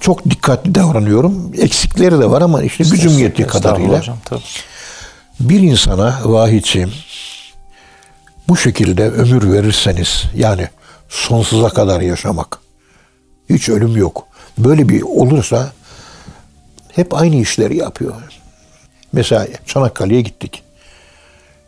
Çok 0.00 0.24
dikkatli 0.30 0.74
davranıyorum. 0.74 1.52
Eksikleri 1.58 2.18
de 2.20 2.30
var 2.30 2.42
ama 2.42 2.62
işte 2.62 2.84
gücüm 2.84 3.18
yettiği 3.18 3.48
kadarıyla. 3.48 3.98
Hocam, 3.98 4.16
tabii. 4.24 4.40
Bir 5.40 5.60
insana 5.60 6.18
vahidciğim 6.24 6.92
bu 8.48 8.56
şekilde 8.56 9.10
ömür 9.10 9.52
verirseniz 9.52 10.24
yani 10.36 10.68
sonsuza 11.12 11.68
kadar 11.68 12.00
yaşamak 12.00 12.58
hiç 13.50 13.68
ölüm 13.68 13.96
yok. 13.96 14.26
Böyle 14.58 14.88
bir 14.88 15.02
olursa 15.02 15.72
hep 16.88 17.14
aynı 17.14 17.36
işleri 17.36 17.76
yapıyor. 17.76 18.14
Mesela 19.12 19.46
Çanakkale'ye 19.66 20.20
gittik. 20.20 20.62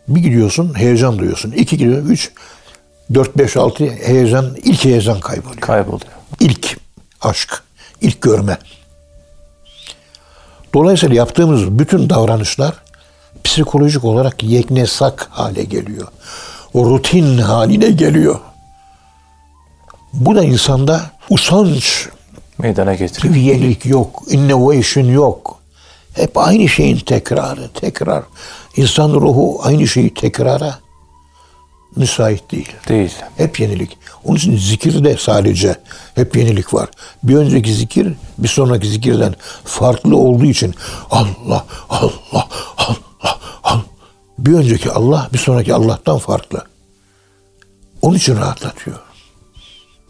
Bir 0.07 0.19
gidiyorsun 0.19 0.79
heyecan 0.79 1.19
duyuyorsun. 1.19 1.51
İki 1.51 1.77
gidiyorsun. 1.77 2.09
Üç, 2.09 2.31
dört, 3.13 3.37
beş, 3.37 3.57
altı 3.57 3.89
heyecan, 3.89 4.55
ilk 4.63 4.85
heyecan 4.85 5.19
kayboluyor. 5.19 5.61
Kayboluyor. 5.61 6.11
İlk 6.39 6.77
aşk, 7.21 7.63
ilk 8.01 8.21
görme. 8.21 8.57
Dolayısıyla 10.73 11.15
yaptığımız 11.15 11.79
bütün 11.79 12.09
davranışlar 12.09 12.73
psikolojik 13.43 14.03
olarak 14.03 14.43
yeknesak 14.43 15.27
hale 15.31 15.63
geliyor. 15.63 16.07
O 16.73 16.85
rutin 16.85 17.37
haline 17.37 17.89
geliyor. 17.89 18.39
Bu 20.19 20.35
da 20.35 20.43
insanda 20.43 21.11
usanç, 21.29 22.07
Meydana 22.57 22.95
getiriyor. 22.95 23.35
yenilik 23.35 23.85
yok, 23.85 24.23
innovation 24.29 25.03
yok. 25.05 25.59
Hep 26.13 26.37
aynı 26.37 26.69
şeyin 26.69 26.97
tekrarı, 26.97 27.69
tekrar. 27.73 28.23
İnsan 28.75 29.09
ruhu 29.13 29.59
aynı 29.63 29.87
şeyi 29.87 30.13
tekrara 30.13 30.79
müsait 31.95 32.51
değil. 32.51 32.71
Değil. 32.87 33.13
Hep 33.37 33.59
yenilik. 33.59 33.97
Onun 34.23 34.37
için 34.37 34.57
zikirde 34.57 35.17
sadece 35.19 35.75
hep 36.15 36.35
yenilik 36.37 36.73
var. 36.73 36.89
Bir 37.23 37.35
önceki 37.35 37.73
zikir 37.73 38.13
bir 38.37 38.47
sonraki 38.47 38.87
zikirden 38.87 39.35
farklı 39.65 40.17
olduğu 40.17 40.45
için 40.45 40.75
Allah, 41.11 41.65
Allah, 41.89 42.11
Allah, 42.77 42.97
Allah. 43.63 43.81
Bir 44.39 44.53
önceki 44.53 44.91
Allah 44.91 45.29
bir 45.33 45.37
sonraki 45.37 45.73
Allah'tan 45.73 46.17
farklı. 46.17 46.63
Onun 48.01 48.15
için 48.15 48.35
rahatlatıyor. 48.37 48.99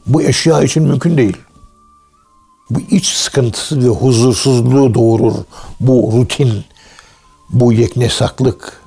Bu 0.08 0.22
eşya 0.22 0.64
için 0.64 0.84
mümkün 0.84 1.18
değil. 1.18 1.38
Bu 2.70 2.80
iç 2.92 3.08
sıkıntısı 3.08 3.84
ve 3.84 3.88
huzursuzluğu 3.88 4.94
doğurur. 4.94 5.34
Bu 5.80 6.14
rutin, 6.18 6.64
bu 7.50 7.74
yeknesaklık, 7.74 8.82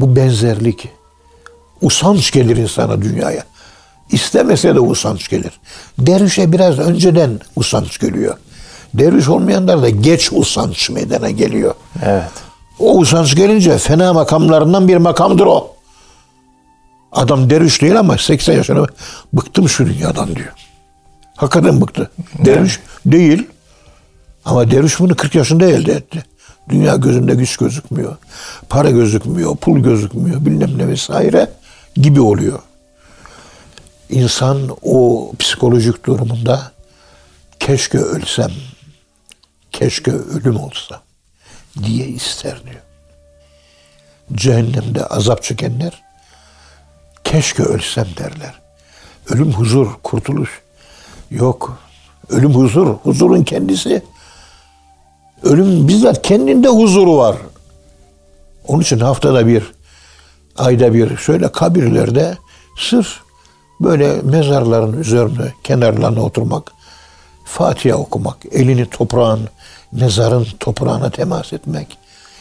bu 0.00 0.16
benzerlik. 0.16 0.88
Usanç 1.82 2.30
gelir 2.30 2.56
insana 2.56 3.02
dünyaya. 3.02 3.44
İstemese 4.10 4.74
de 4.74 4.80
usanç 4.80 5.28
gelir. 5.28 5.60
Dervişe 5.98 6.52
biraz 6.52 6.78
önceden 6.78 7.40
usanç 7.56 7.98
geliyor. 7.98 8.36
Derviş 8.94 9.28
olmayanlar 9.28 9.82
da 9.82 9.88
geç 9.88 10.32
usanç 10.32 10.90
meydana 10.90 11.30
geliyor. 11.30 11.74
Evet. 12.04 12.30
O 12.78 12.98
usanç 12.98 13.36
gelince 13.36 13.78
fena 13.78 14.12
makamlarından 14.12 14.88
bir 14.88 14.96
makamdır 14.96 15.46
o. 15.46 15.75
Adam 17.16 17.50
derviş 17.50 17.82
değil 17.82 17.98
ama 17.98 18.18
80 18.18 18.54
yaşına 18.54 18.86
bıktım 19.32 19.68
şu 19.68 19.86
dünyadan 19.86 20.36
diyor. 20.36 20.52
Hakikaten 21.36 21.80
bıktı. 21.80 22.10
Derviş 22.44 22.80
değil. 23.06 23.46
Ama 24.44 24.70
derviş 24.70 25.00
bunu 25.00 25.16
40 25.16 25.34
yaşında 25.34 25.66
elde 25.66 25.92
etti. 25.92 26.24
Dünya 26.68 26.96
gözünde 26.96 27.34
güç 27.34 27.56
gözükmüyor. 27.56 28.16
Para 28.68 28.90
gözükmüyor, 28.90 29.56
pul 29.56 29.78
gözükmüyor, 29.78 30.46
bilmem 30.46 30.78
ne 30.78 30.88
vesaire 30.88 31.50
gibi 31.96 32.20
oluyor. 32.20 32.58
İnsan 34.10 34.76
o 34.82 35.32
psikolojik 35.38 36.06
durumunda 36.06 36.72
keşke 37.60 37.98
ölsem, 37.98 38.52
keşke 39.72 40.12
ölüm 40.12 40.56
olsa 40.56 41.02
diye 41.82 42.06
ister 42.06 42.62
diyor. 42.64 42.82
Cehennemde 44.34 45.06
azap 45.06 45.42
çekenler 45.42 46.05
keşke 47.26 47.62
ölsem 47.62 48.06
derler. 48.18 48.54
Ölüm 49.28 49.52
huzur, 49.52 49.88
kurtuluş. 50.02 50.62
Yok. 51.30 51.78
Ölüm 52.30 52.54
huzur, 52.54 52.86
huzurun 52.86 53.42
kendisi. 53.42 54.02
Ölüm 55.42 55.88
bizzat 55.88 56.22
kendinde 56.22 56.68
huzuru 56.68 57.16
var. 57.16 57.36
Onun 58.66 58.82
için 58.82 58.98
haftada 58.98 59.46
bir, 59.46 59.72
ayda 60.58 60.94
bir 60.94 61.16
şöyle 61.16 61.52
kabirlerde 61.52 62.36
sırf 62.78 63.20
böyle 63.80 64.22
mezarların 64.22 65.00
üzerine, 65.00 65.52
kenarlarına 65.64 66.22
oturmak, 66.22 66.72
Fatiha 67.44 67.96
okumak, 67.96 68.36
elini 68.52 68.90
toprağın, 68.90 69.48
mezarın 69.92 70.46
toprağına 70.60 71.10
temas 71.10 71.52
etmek. 71.52 71.98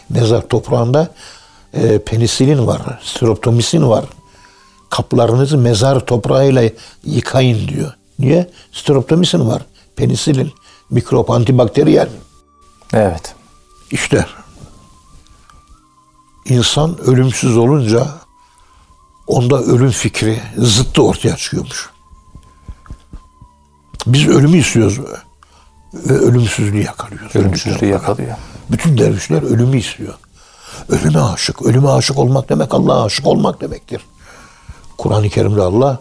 Mezar 0.09 0.41
toprağında 0.41 1.09
e, 1.73 1.99
penisilin 1.99 2.67
var, 2.67 2.81
streptomisin 3.03 3.89
var. 3.89 4.05
Kaplarınızı 4.95 5.57
mezar 5.57 6.05
toprağıyla 6.05 6.69
yıkayın 7.05 7.67
diyor. 7.67 7.93
Niye? 8.19 8.49
Streptomisin 8.71 9.47
var, 9.47 9.65
penisilin, 9.95 10.51
mikrop, 10.89 11.29
antibakteriyel. 11.29 12.09
Evet. 12.93 13.35
İşte 13.91 14.25
insan 16.45 16.97
ölümsüz 17.01 17.57
olunca 17.57 18.07
onda 19.27 19.61
ölüm 19.61 19.89
fikri 19.89 20.41
zıttı 20.57 21.03
ortaya 21.03 21.35
çıkıyormuş. 21.35 21.89
Biz 24.07 24.27
ölümü 24.27 24.57
istiyoruz 24.57 24.99
ve 25.93 26.13
ölümsüzlüğü 26.13 26.83
yakalıyoruz. 26.83 27.35
Ölümsüzlüğü 27.35 27.85
yakalıyor. 27.85 28.37
Bütün 28.71 28.97
dervişler 28.97 29.41
ölümü 29.41 29.77
istiyor. 29.77 30.13
Ölüme 30.89 31.19
aşık. 31.19 31.61
Ölüme 31.61 31.89
aşık 31.89 32.17
olmak 32.17 32.49
demek 32.49 32.73
Allah'a 32.73 33.05
aşık 33.05 33.27
olmak 33.27 33.61
demektir. 33.61 34.01
Kur'an-ı 34.97 35.29
Kerim'de 35.29 35.61
Allah 35.61 35.99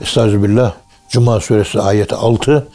Estağfirullah 0.00 0.74
Cuma 1.08 1.40
suresi 1.40 1.80
ayeti 1.80 2.14
6 2.14 2.68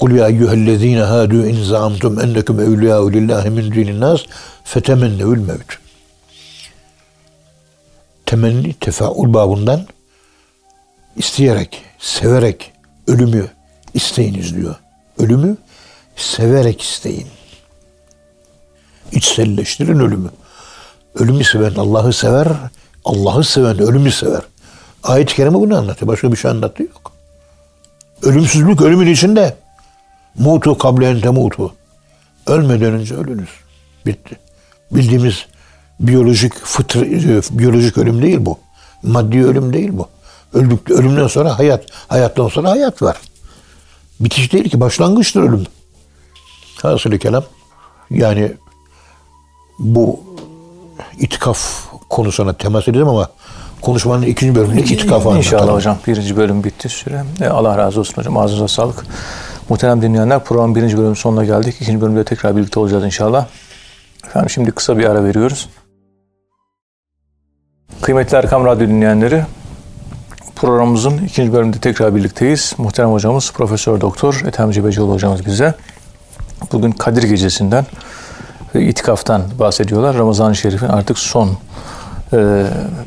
Kul 0.00 0.10
ya 0.10 0.28
eyyühellezine 0.28 1.00
hadu 1.00 1.46
in 1.46 1.64
zaamtum 1.64 2.20
ennekum 2.20 2.60
evliyâhu 2.60 3.12
lillahi 3.12 3.50
min 3.50 3.72
dinin 3.72 4.00
nas 4.00 4.20
fetemennevül 4.64 5.38
mevt. 5.38 5.78
Temenni 8.26 8.74
tefaul 8.74 9.34
babından 9.34 9.86
isteyerek, 11.16 11.82
severek 11.98 12.72
ölümü 13.06 13.48
isteyiniz 13.94 14.56
diyor. 14.56 14.74
Ölümü 15.18 15.56
severek 16.16 16.82
isteyin. 16.82 17.28
İçselleştirin 19.12 19.98
ölümü. 19.98 20.30
Ölümü 21.14 21.44
seven 21.44 21.74
Allah'ı 21.74 22.12
sever, 22.12 22.48
Allah'ı 23.04 23.44
seven 23.44 23.78
ölümü 23.78 24.12
sever. 24.12 24.42
Ayet-i 25.04 25.34
Kerime 25.34 25.54
bunu 25.54 25.76
anlatıyor. 25.76 26.08
Başka 26.08 26.32
bir 26.32 26.36
şey 26.36 26.50
anlattığı 26.50 26.82
yok. 26.82 27.12
Ölümsüzlük 28.22 28.80
ölümün 28.80 29.06
içinde. 29.06 29.56
Mutu 30.38 30.78
kable 30.78 31.08
ente 31.08 31.30
mutu. 31.30 31.74
Ölmeden 32.46 32.92
önce 32.92 33.14
ölünüz. 33.14 33.48
Bitti. 34.06 34.38
Bildiğimiz 34.90 35.46
biyolojik 36.00 36.54
fıtr 36.54 36.98
biyolojik 37.58 37.98
ölüm 37.98 38.22
değil 38.22 38.38
bu. 38.40 38.58
Maddi 39.02 39.44
ölüm 39.44 39.72
değil 39.72 39.90
bu. 39.92 40.08
Öldük, 40.54 40.90
ölümden 40.90 41.26
sonra 41.26 41.58
hayat. 41.58 41.84
Hayattan 42.08 42.48
sonra 42.48 42.70
hayat 42.70 43.02
var. 43.02 43.16
Bitiş 44.20 44.52
değil 44.52 44.70
ki 44.70 44.80
başlangıçtır 44.80 45.42
ölüm. 45.42 45.66
Hasılı 46.82 47.18
kelam 47.18 47.44
yani 48.10 48.52
bu 49.78 50.20
itikaf 51.18 51.88
konusuna 52.10 52.52
temas 52.52 52.88
edelim 52.88 53.08
ama 53.08 53.28
konuşmanın 53.84 54.22
ikinci 54.22 54.54
bölümünde 54.54 54.80
itikafı 54.82 55.28
İnşallah 55.28 55.62
anlatalım. 55.62 55.74
hocam. 55.76 55.98
Birinci 56.06 56.36
bölüm 56.36 56.64
bitti 56.64 56.88
süre. 56.88 57.24
E, 57.40 57.46
Allah 57.46 57.78
razı 57.78 58.00
olsun 58.00 58.14
hocam. 58.16 58.36
Ağzınıza 58.36 58.68
sağlık. 58.68 59.04
Muhterem 59.68 60.02
dinleyenler 60.02 60.44
programın 60.44 60.74
birinci 60.74 60.98
bölümün 60.98 61.14
sonuna 61.14 61.44
geldik. 61.44 61.74
İkinci 61.80 62.00
bölümde 62.00 62.24
tekrar 62.24 62.56
birlikte 62.56 62.80
olacağız 62.80 63.04
inşallah. 63.04 63.46
Efendim 64.26 64.50
şimdi 64.50 64.70
kısa 64.70 64.98
bir 64.98 65.04
ara 65.04 65.24
veriyoruz. 65.24 65.68
Kıymetli 68.02 68.36
Erkam 68.36 68.64
Radyo 68.64 68.88
dinleyenleri, 68.88 69.44
programımızın 70.56 71.18
ikinci 71.18 71.52
bölümünde 71.52 71.78
tekrar 71.78 72.14
birlikteyiz. 72.14 72.74
Muhterem 72.78 73.10
hocamız 73.10 73.52
Profesör 73.52 74.00
Doktor 74.00 74.42
Ethem 74.46 74.70
Cebecioğlu 74.70 75.12
hocamız 75.12 75.46
bize 75.46 75.74
bugün 76.72 76.90
Kadir 76.90 77.22
Gecesi'nden 77.22 77.86
ve 78.74 78.82
itikaftan 78.86 79.42
bahsediyorlar. 79.58 80.16
Ramazan-ı 80.16 80.56
Şerif'in 80.56 80.88
artık 80.88 81.18
son 81.18 81.50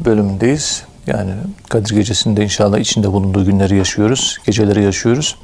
bölümündeyiz. 0.05 0.83
Yani 1.07 1.31
Kadir 1.69 1.95
Gecesi'nde 1.95 2.43
inşallah 2.43 2.77
içinde 2.77 3.12
bulunduğu 3.12 3.45
günleri 3.45 3.77
yaşıyoruz, 3.77 4.38
geceleri 4.45 4.83
yaşıyoruz. 4.83 5.36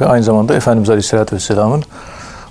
Ve 0.00 0.06
aynı 0.06 0.22
zamanda 0.24 0.54
Efendimiz 0.54 0.90
Aleyhisselatü 0.90 1.36
Vesselam'ın 1.36 1.84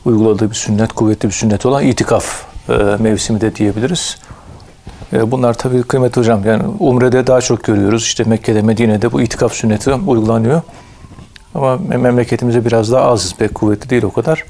uyguladığı 0.05 0.49
bir 0.49 0.55
sünnet, 0.55 0.93
kuvvetli 0.93 1.29
bir 1.29 1.33
sünnet 1.33 1.65
olan 1.65 1.83
itikaf 1.83 2.45
e, 2.69 2.73
mevsimi 2.99 3.41
de 3.41 3.55
diyebiliriz. 3.55 4.17
E, 5.13 5.31
bunlar 5.31 5.53
tabii 5.53 5.83
kıymetli 5.83 6.19
hocam. 6.19 6.45
Yani 6.45 6.63
Umre'de 6.79 7.27
daha 7.27 7.41
çok 7.41 7.63
görüyoruz. 7.63 8.03
İşte 8.03 8.23
Mekke'de, 8.23 8.61
Medine'de 8.61 9.11
bu 9.11 9.21
itikaf 9.21 9.53
sünneti 9.53 9.93
uygulanıyor. 9.93 10.61
Ama 11.55 11.77
memleketimize 11.77 12.65
biraz 12.65 12.91
daha 12.91 13.03
az, 13.03 13.35
pek 13.35 13.55
kuvvetli 13.55 13.89
değil 13.89 14.03
o 14.03 14.11
kadar. 14.11 14.45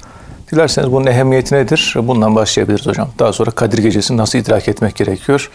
Dilerseniz 0.52 0.92
bunun 0.92 1.06
ehemmiyeti 1.06 1.54
nedir? 1.54 1.94
Bundan 1.96 2.36
başlayabiliriz 2.36 2.86
hocam. 2.86 3.08
Daha 3.18 3.32
sonra 3.32 3.50
Kadir 3.50 3.78
Gecesi'ni 3.78 4.16
nasıl 4.16 4.38
idrak 4.38 4.68
etmek 4.68 4.96
gerekiyor? 4.96 5.50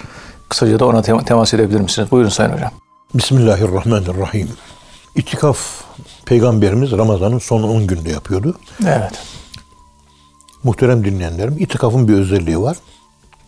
Kısaca 0.49 0.79
da 0.79 0.85
ona 0.85 0.99
tem- 0.99 1.25
temas 1.25 1.53
edebilir 1.53 1.79
misiniz? 1.79 2.11
Buyurun 2.11 2.29
Sayın 2.29 2.51
Hocam. 2.51 2.71
Bismillahirrahmanirrahim. 3.13 4.49
İtikaf 5.15 5.59
Peygamberimiz 6.25 6.91
Ramazan'ın 6.91 7.39
son 7.39 7.63
10 7.63 7.87
günde 7.87 8.09
yapıyordu. 8.09 8.55
Evet. 8.87 9.11
Muhterem 10.63 11.05
dinleyenlerim, 11.05 11.55
itikafın 11.59 12.07
bir 12.07 12.13
özelliği 12.13 12.61
var. 12.61 12.77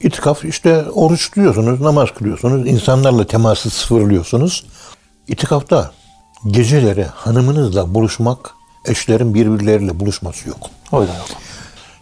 İtikaf 0.02 0.46
işte 0.46 0.84
oruç 0.84 1.30
tutuyorsunuz, 1.30 1.82
namaz 1.82 2.10
kılıyorsunuz, 2.18 2.68
insanlarla 2.68 3.28
teması 3.28 3.70
sıfırlıyorsunuz. 3.70 4.66
İtikafta 5.28 5.92
geceleri 6.48 7.06
hanımınızla 7.06 7.94
buluşmak, 7.94 8.56
eşlerin 8.86 9.34
birbirleriyle 9.34 10.00
buluşması 10.00 10.50
yok. 10.50 10.70
O 10.92 11.02
yüzden 11.02 11.18
yok. 11.18 11.28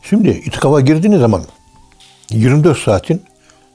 Şimdi 0.01 0.29
itikafa 0.29 0.81
girdiğiniz 0.81 1.19
zaman 1.19 1.43
24 2.29 2.77
saatin 2.77 3.21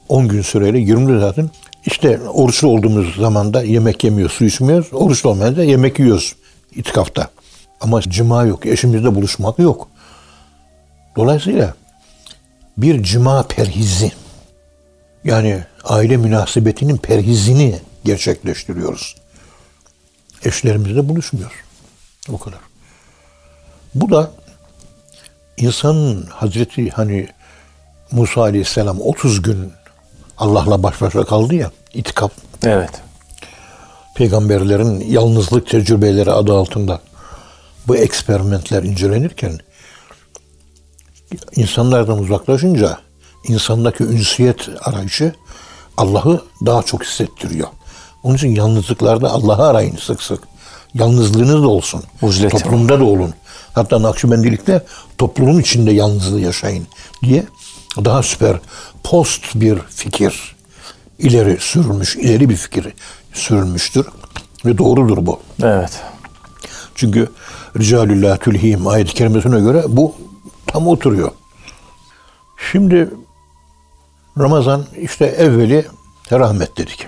10 0.09 0.27
gün 0.27 0.41
süreyle 0.41 0.79
24 0.79 1.21
saatin 1.21 1.51
işte 1.85 2.19
oruçlu 2.21 2.67
olduğumuz 2.67 3.15
zaman 3.15 3.53
da 3.53 3.63
yemek 3.63 4.03
yemiyoruz, 4.03 4.35
su 4.35 4.45
içmiyoruz. 4.45 4.87
Oruçlu 4.93 5.29
olmayan 5.29 5.55
da 5.55 5.63
yemek 5.63 5.99
yiyoruz 5.99 6.35
itikafta. 6.75 7.29
Ama 7.81 8.01
cima 8.01 8.43
yok, 8.43 8.65
eşimizle 8.65 9.15
buluşmak 9.15 9.59
yok. 9.59 9.87
Dolayısıyla 11.15 11.73
bir 12.77 13.03
cima 13.03 13.43
perhizi 13.43 14.11
yani 15.23 15.63
aile 15.83 16.17
münasebetinin 16.17 16.97
perhizini 16.97 17.79
gerçekleştiriyoruz. 18.05 19.15
Eşlerimizle 20.45 21.09
buluşmuyor. 21.09 21.63
O 22.31 22.37
kadar. 22.37 22.59
Bu 23.95 24.11
da 24.11 24.31
insanın 25.57 26.25
Hazreti 26.25 26.89
hani 26.89 27.27
Musa 28.11 28.41
Aleyhisselam 28.41 29.01
30 29.01 29.41
gün 29.41 29.71
Allah'la 30.37 30.83
baş 30.83 31.01
başa 31.01 31.23
kaldı 31.23 31.55
ya 31.55 31.71
itikaf 31.93 32.31
Evet. 32.63 32.91
peygamberlerin 34.15 34.99
yalnızlık 34.99 35.69
tecrübeleri 35.69 36.31
adı 36.31 36.53
altında 36.53 37.01
bu 37.87 37.95
eksperimentler 37.95 38.83
incelenirken 38.83 39.59
insanlardan 41.55 42.19
uzaklaşınca 42.19 42.97
insandaki 43.47 44.03
ünsiyet 44.03 44.69
arayışı 44.81 45.33
Allah'ı 45.97 46.41
daha 46.65 46.83
çok 46.83 47.03
hissettiriyor. 47.03 47.67
Onun 48.23 48.35
için 48.35 48.55
yalnızlıklarda 48.55 49.29
Allah'ı 49.29 49.63
arayın 49.67 49.95
sık 49.95 50.23
sık. 50.23 50.43
Yalnızlığınız 50.93 51.63
da 51.63 51.67
olsun. 51.67 52.03
Uzlet. 52.21 52.51
Toplumda 52.51 52.99
da 52.99 53.03
olun. 53.03 53.33
Hatta 53.73 54.01
Nakşibendilikte 54.01 54.85
toplumun 55.17 55.59
içinde 55.59 55.91
yalnızlığı 55.91 56.39
yaşayın 56.39 56.87
diye 57.23 57.43
daha 57.97 58.23
süper 58.23 58.57
post 59.03 59.41
bir 59.55 59.79
fikir 59.79 60.55
ileri 61.19 61.57
sürülmüş, 61.59 62.15
ileri 62.15 62.49
bir 62.49 62.55
fikir 62.55 62.93
sürülmüştür. 63.33 64.05
Ve 64.65 64.77
doğrudur 64.77 65.25
bu. 65.25 65.39
Evet. 65.63 66.01
Çünkü 66.95 67.31
Ricalullah 67.77 68.37
Tülhim 68.37 68.87
ayet-i 68.87 69.13
kerimesine 69.13 69.59
göre 69.59 69.83
bu 69.87 70.15
tam 70.67 70.87
oturuyor. 70.87 71.31
Şimdi 72.71 73.09
Ramazan 74.37 74.85
işte 75.01 75.25
evveli 75.25 75.85
rahmet 76.31 76.77
dedik. 76.77 77.07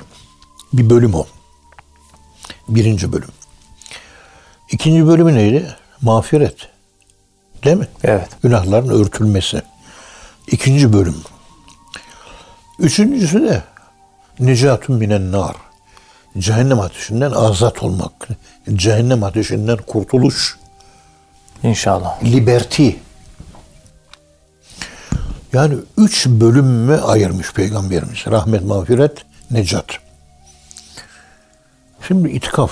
Bir 0.73 0.89
bölüm 0.89 1.13
o. 1.13 1.25
Birinci 2.69 3.13
bölüm. 3.13 3.29
İkinci 4.71 5.07
bölümü 5.07 5.35
neydi? 5.35 5.75
Mağfiret. 6.05 6.55
Değil 7.63 7.77
mi? 7.77 7.87
Evet. 8.03 8.29
Günahların 8.43 8.89
örtülmesi. 8.89 9.61
İkinci 10.47 10.93
bölüm. 10.93 11.15
Üçüncüsü 12.79 13.41
de 13.43 13.63
Necatun 14.39 14.95
minen 14.95 15.31
nar. 15.31 15.55
Cehennem 16.37 16.79
ateşinden 16.79 17.31
azat 17.31 17.83
olmak. 17.83 18.27
Cehennem 18.73 19.23
ateşinden 19.23 19.77
kurtuluş. 19.77 20.57
İnşallah. 21.63 22.23
Liberty. 22.23 22.89
Yani 25.53 25.75
üç 25.97 26.27
bölümme 26.27 26.97
ayırmış 26.97 27.53
Peygamberimiz. 27.53 28.27
Rahmet, 28.27 28.63
mağfiret, 28.63 29.25
necat. 29.51 29.85
Şimdi 32.07 32.29
itikaf 32.29 32.71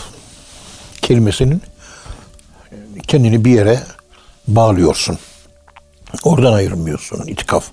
kelimesinin 1.02 1.62
kendini 3.08 3.46
bir 3.46 3.52
yere 3.52 3.80
bağlıyorsun. 4.48 5.18
Oradan 6.24 6.54
ayrılmıyorsun 6.54 7.28
itikaf. 7.28 7.66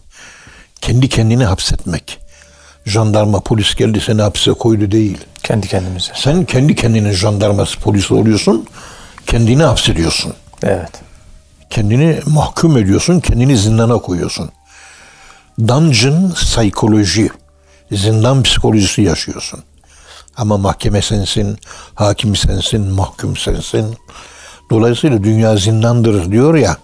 Kendi 0.80 1.08
kendini 1.08 1.44
hapsetmek. 1.44 2.18
Jandarma, 2.84 3.40
polis 3.40 3.74
geldi 3.74 4.00
seni 4.00 4.22
hapse 4.22 4.52
koydu 4.52 4.90
değil. 4.90 5.18
Kendi 5.42 5.68
kendimize. 5.68 6.12
Sen 6.14 6.44
kendi 6.44 6.74
kendinin 6.74 7.12
jandarması, 7.12 7.78
polisi 7.78 8.14
oluyorsun. 8.14 8.66
Kendini 9.26 9.62
hapsediyorsun. 9.62 10.34
Evet. 10.62 10.90
Kendini 11.70 12.20
mahkum 12.26 12.76
ediyorsun, 12.76 13.20
kendini 13.20 13.56
zindana 13.56 13.98
koyuyorsun. 13.98 14.50
Dungeon 15.68 16.30
psikoloji, 16.30 17.30
zindan 17.92 18.42
psikolojisi 18.42 19.02
yaşıyorsun. 19.02 19.62
Ama 20.36 20.56
mahkeme 20.56 21.02
sensin, 21.02 21.58
hakim 21.94 22.36
sensin, 22.36 22.80
mahkum 22.80 23.36
sensin. 23.36 23.96
Dolayısıyla 24.70 25.24
dünya 25.24 25.56
zindandır 25.56 26.32
diyor 26.32 26.54
ya, 26.54 26.76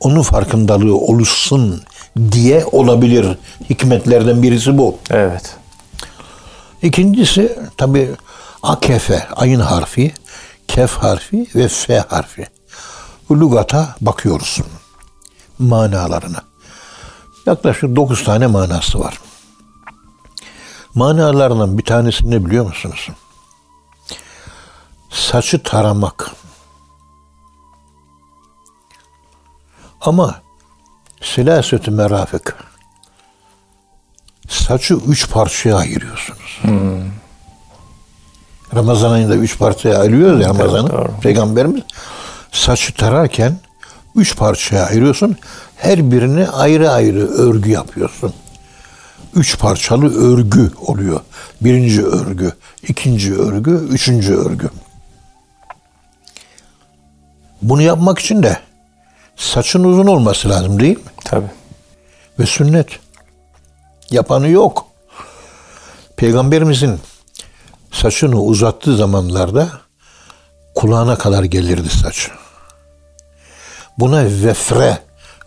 onun 0.00 0.22
farkındalığı 0.22 0.96
oluşsun 0.96 1.82
diye 2.32 2.64
olabilir. 2.72 3.38
Hikmetlerden 3.70 4.42
birisi 4.42 4.78
bu. 4.78 4.96
Evet. 5.10 5.56
İkincisi 6.82 7.58
tabi 7.76 8.10
akefe, 8.62 9.28
ayın 9.28 9.60
harfi, 9.60 10.14
kef 10.68 10.92
harfi 10.92 11.46
ve 11.54 11.68
f 11.68 11.98
harfi. 11.98 12.46
Bu 13.28 13.40
lügata 13.40 13.96
bakıyoruz. 14.00 14.60
Manalarına. 15.58 16.42
Yaklaşık 17.46 17.96
dokuz 17.96 18.24
tane 18.24 18.46
manası 18.46 19.00
var. 19.00 19.18
Manalarından 20.94 21.78
bir 21.78 21.84
tanesi 21.84 22.30
ne 22.30 22.46
biliyor 22.46 22.66
musunuz? 22.66 23.08
Saçı 25.10 25.62
taramak. 25.62 26.30
Ama 30.00 30.40
silasetü 31.22 31.90
merafik. 31.90 32.42
Saçı 34.48 34.94
üç 34.94 35.30
parçaya 35.30 35.76
ayırıyorsunuz. 35.76 36.60
Ramazan 38.74 39.12
ayında 39.12 39.34
üç 39.36 39.58
parçaya 39.58 39.98
ayırıyoruz 39.98 40.40
ya 40.42 40.48
Ramazan'ı. 40.48 40.90
doğru. 40.90 41.12
Peygamberimiz 41.22 41.82
saçı 42.52 42.94
tararken 42.94 43.56
üç 44.14 44.36
parçaya 44.36 44.86
ayırıyorsun. 44.86 45.36
Her 45.76 46.10
birine 46.10 46.48
ayrı 46.48 46.90
ayrı 46.90 47.28
örgü 47.28 47.70
yapıyorsun. 47.70 48.34
Üç 49.34 49.58
parçalı 49.58 50.32
örgü 50.32 50.70
oluyor. 50.86 51.20
Birinci 51.60 52.06
örgü, 52.06 52.52
ikinci 52.88 53.34
örgü, 53.34 53.70
üçüncü 53.90 54.34
örgü. 54.36 54.68
Bunu 57.62 57.82
yapmak 57.82 58.18
için 58.18 58.42
de 58.42 58.58
saçın 59.38 59.84
uzun 59.84 60.06
olması 60.06 60.48
lazım 60.48 60.80
değil 60.80 60.96
mi? 60.96 61.10
Tabii. 61.24 61.50
Ve 62.38 62.46
sünnet. 62.46 62.88
Yapanı 64.10 64.48
yok. 64.48 64.86
Peygamberimizin 66.16 67.00
saçını 67.92 68.40
uzattığı 68.40 68.96
zamanlarda 68.96 69.68
kulağına 70.74 71.18
kadar 71.18 71.44
gelirdi 71.44 71.88
saç. 71.88 72.30
Buna 73.98 74.24
vefre 74.24 74.98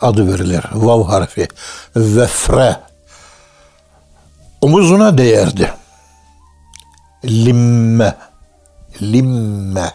adı 0.01 0.33
verilir. 0.33 0.63
Vav 0.73 1.03
harfi. 1.03 1.47
Vefre. 1.95 2.77
Omuzuna 4.61 5.17
değerdi. 5.17 5.73
Limme. 7.25 8.15
Limme. 9.01 9.91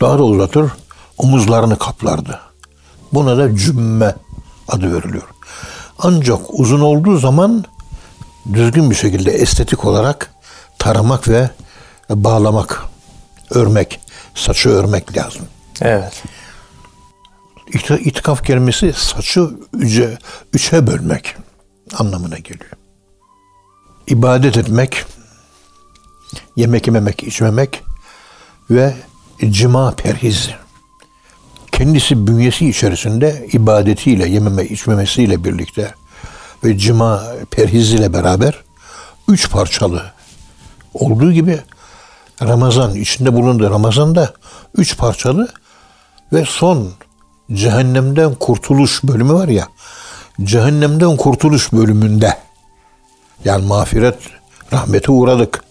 Daha 0.00 0.18
da 0.18 0.22
uzatır, 0.22 0.72
omuzlarını 1.18 1.78
kaplardı. 1.78 2.40
Buna 3.12 3.36
da 3.38 3.56
cümme 3.56 4.14
adı 4.68 4.94
veriliyor. 4.94 5.22
Ancak 5.98 6.38
uzun 6.60 6.80
olduğu 6.80 7.18
zaman 7.18 7.64
düzgün 8.52 8.90
bir 8.90 8.94
şekilde 8.94 9.30
estetik 9.30 9.84
olarak 9.84 10.30
taramak 10.78 11.28
ve 11.28 11.50
bağlamak, 12.10 12.84
örmek, 13.50 14.00
saçı 14.34 14.68
örmek 14.68 15.16
lazım. 15.16 15.42
Evet. 15.80 16.22
İti- 17.72 17.98
İtikaf 18.00 18.44
kelimesi 18.44 18.92
saçı 18.92 19.50
üçe, 19.72 20.18
üçe 20.52 20.86
bölmek 20.86 21.36
anlamına 21.98 22.38
geliyor. 22.38 22.70
İbadet 24.06 24.56
etmek, 24.56 25.04
yemek 26.56 26.86
yememek, 26.86 27.22
içmemek 27.22 27.82
ve 28.70 28.94
cima 29.50 29.90
perhizi. 29.90 30.54
Kendisi 31.78 32.26
bünyesi 32.26 32.68
içerisinde 32.68 33.46
ibadetiyle, 33.52 34.28
yememe, 34.28 34.64
içmemesiyle 34.64 35.44
birlikte 35.44 35.94
ve 36.64 36.78
cima 36.78 37.22
perhiziyle 37.50 38.12
beraber 38.12 38.54
üç 39.28 39.50
parçalı 39.50 40.02
olduğu 40.94 41.32
gibi 41.32 41.60
Ramazan, 42.42 42.94
içinde 42.94 43.32
bulunduğu 43.32 43.70
Ramazan'da 43.70 44.34
üç 44.76 44.96
parçalı 44.96 45.48
ve 46.32 46.44
son 46.44 46.92
cehennemden 47.52 48.34
kurtuluş 48.34 49.04
bölümü 49.04 49.32
var 49.32 49.48
ya, 49.48 49.68
cehennemden 50.42 51.16
kurtuluş 51.16 51.72
bölümünde 51.72 52.36
yani 53.44 53.66
mağfiret, 53.66 54.18
rahmete 54.72 55.12
uğradık, 55.12 55.64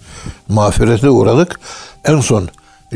mağfirete 0.47 1.09
uğradık. 1.09 1.59
En 2.05 2.19
son 2.19 2.49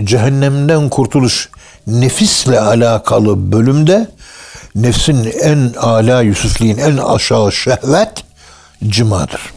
cehennemden 0.03 0.89
kurtuluş 0.89 1.49
nefisle 1.87 2.59
alakalı 2.59 3.51
bölümde 3.51 4.07
nefsin 4.75 5.33
en 5.41 5.73
ala 5.77 6.21
Yusufliğin 6.21 6.77
en 6.77 6.97
aşağı 6.97 7.51
şehvet 7.51 8.23
cimadır. 8.87 9.53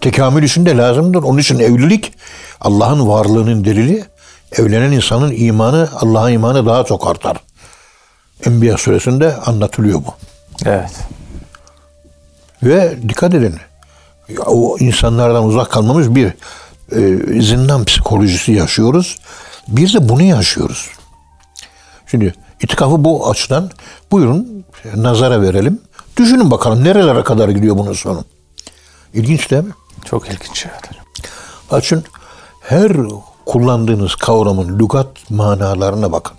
Tekamül 0.00 0.42
için 0.42 0.66
de 0.66 0.76
lazımdır. 0.76 1.22
Onun 1.22 1.38
için 1.38 1.58
evlilik 1.58 2.12
Allah'ın 2.60 3.08
varlığının 3.08 3.64
delili. 3.64 4.04
Evlenen 4.52 4.92
insanın 4.92 5.32
imanı, 5.36 5.88
Allah'a 6.00 6.30
imanı 6.30 6.66
daha 6.66 6.84
çok 6.84 7.06
artar. 7.06 7.36
Enbiya 8.46 8.76
suresinde 8.76 9.36
anlatılıyor 9.36 9.98
bu. 9.98 10.14
Evet. 10.66 10.90
Ve 12.62 12.96
dikkat 13.08 13.34
edin. 13.34 13.54
O 14.46 14.76
insanlardan 14.78 15.44
uzak 15.44 15.70
kalmamız 15.70 16.14
bir 16.14 16.26
e, 16.92 17.42
zindan 17.42 17.84
psikolojisi 17.84 18.52
yaşıyoruz. 18.52 19.18
Bir 19.70 19.94
de 19.94 20.08
bunu 20.08 20.22
yaşıyoruz. 20.22 20.90
Şimdi 22.06 22.34
itikafı 22.60 23.04
bu 23.04 23.30
açıdan 23.30 23.70
buyurun 24.12 24.64
nazara 24.94 25.42
verelim. 25.42 25.80
Düşünün 26.16 26.50
bakalım 26.50 26.84
nerelere 26.84 27.24
kadar 27.24 27.48
gidiyor 27.48 27.78
bunun 27.78 27.92
sonu. 27.92 28.24
İlginç 29.14 29.50
değil 29.50 29.64
mi? 29.64 29.72
Çok 30.04 30.28
ilginç. 30.28 30.66
Açın 31.70 32.04
her 32.60 32.92
kullandığınız 33.46 34.14
kavramın 34.14 34.78
lügat 34.78 35.30
manalarına 35.30 36.12
bakın. 36.12 36.36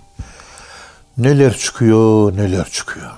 Neler 1.18 1.56
çıkıyor, 1.56 2.36
neler 2.36 2.70
çıkıyor. 2.70 3.10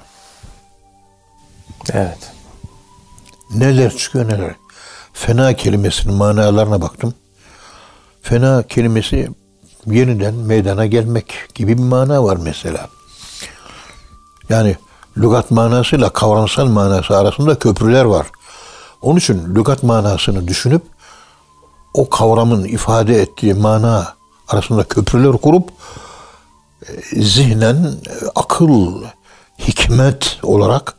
Evet. 1.92 2.18
Neler 3.55 3.96
çıkıyor 3.96 4.29
neler. 4.29 4.55
Fena 5.12 5.53
kelimesinin 5.53 6.14
manalarına 6.14 6.83
baktım. 6.83 7.14
Fena 8.22 8.62
kelimesi 8.62 9.29
yeniden 9.87 10.35
meydana 10.35 10.87
gelmek 10.87 11.35
gibi 11.55 11.79
bir 11.79 11.83
mana 11.83 12.25
var 12.25 12.37
mesela. 12.37 12.88
Yani 14.49 14.77
lügat 15.16 15.51
manasıyla 15.51 16.11
kavramsal 16.11 16.66
manası 16.66 17.18
arasında 17.18 17.59
köprüler 17.59 18.05
var. 18.05 18.27
Onun 19.03 19.18
için 19.18 19.55
lügat 19.55 19.83
manasını 19.83 20.49
düşünüp 20.49 20.83
o 21.94 22.09
kavramın 22.09 22.64
ifade 22.64 23.23
ettiği 23.23 23.55
mana 23.55 24.14
arasında 24.49 24.85
köprüler 24.85 25.33
kurup 25.33 25.70
e, 26.88 27.23
zihnen 27.23 27.94
akıl, 28.35 29.03
hikmet 29.59 30.38
olarak 30.42 30.97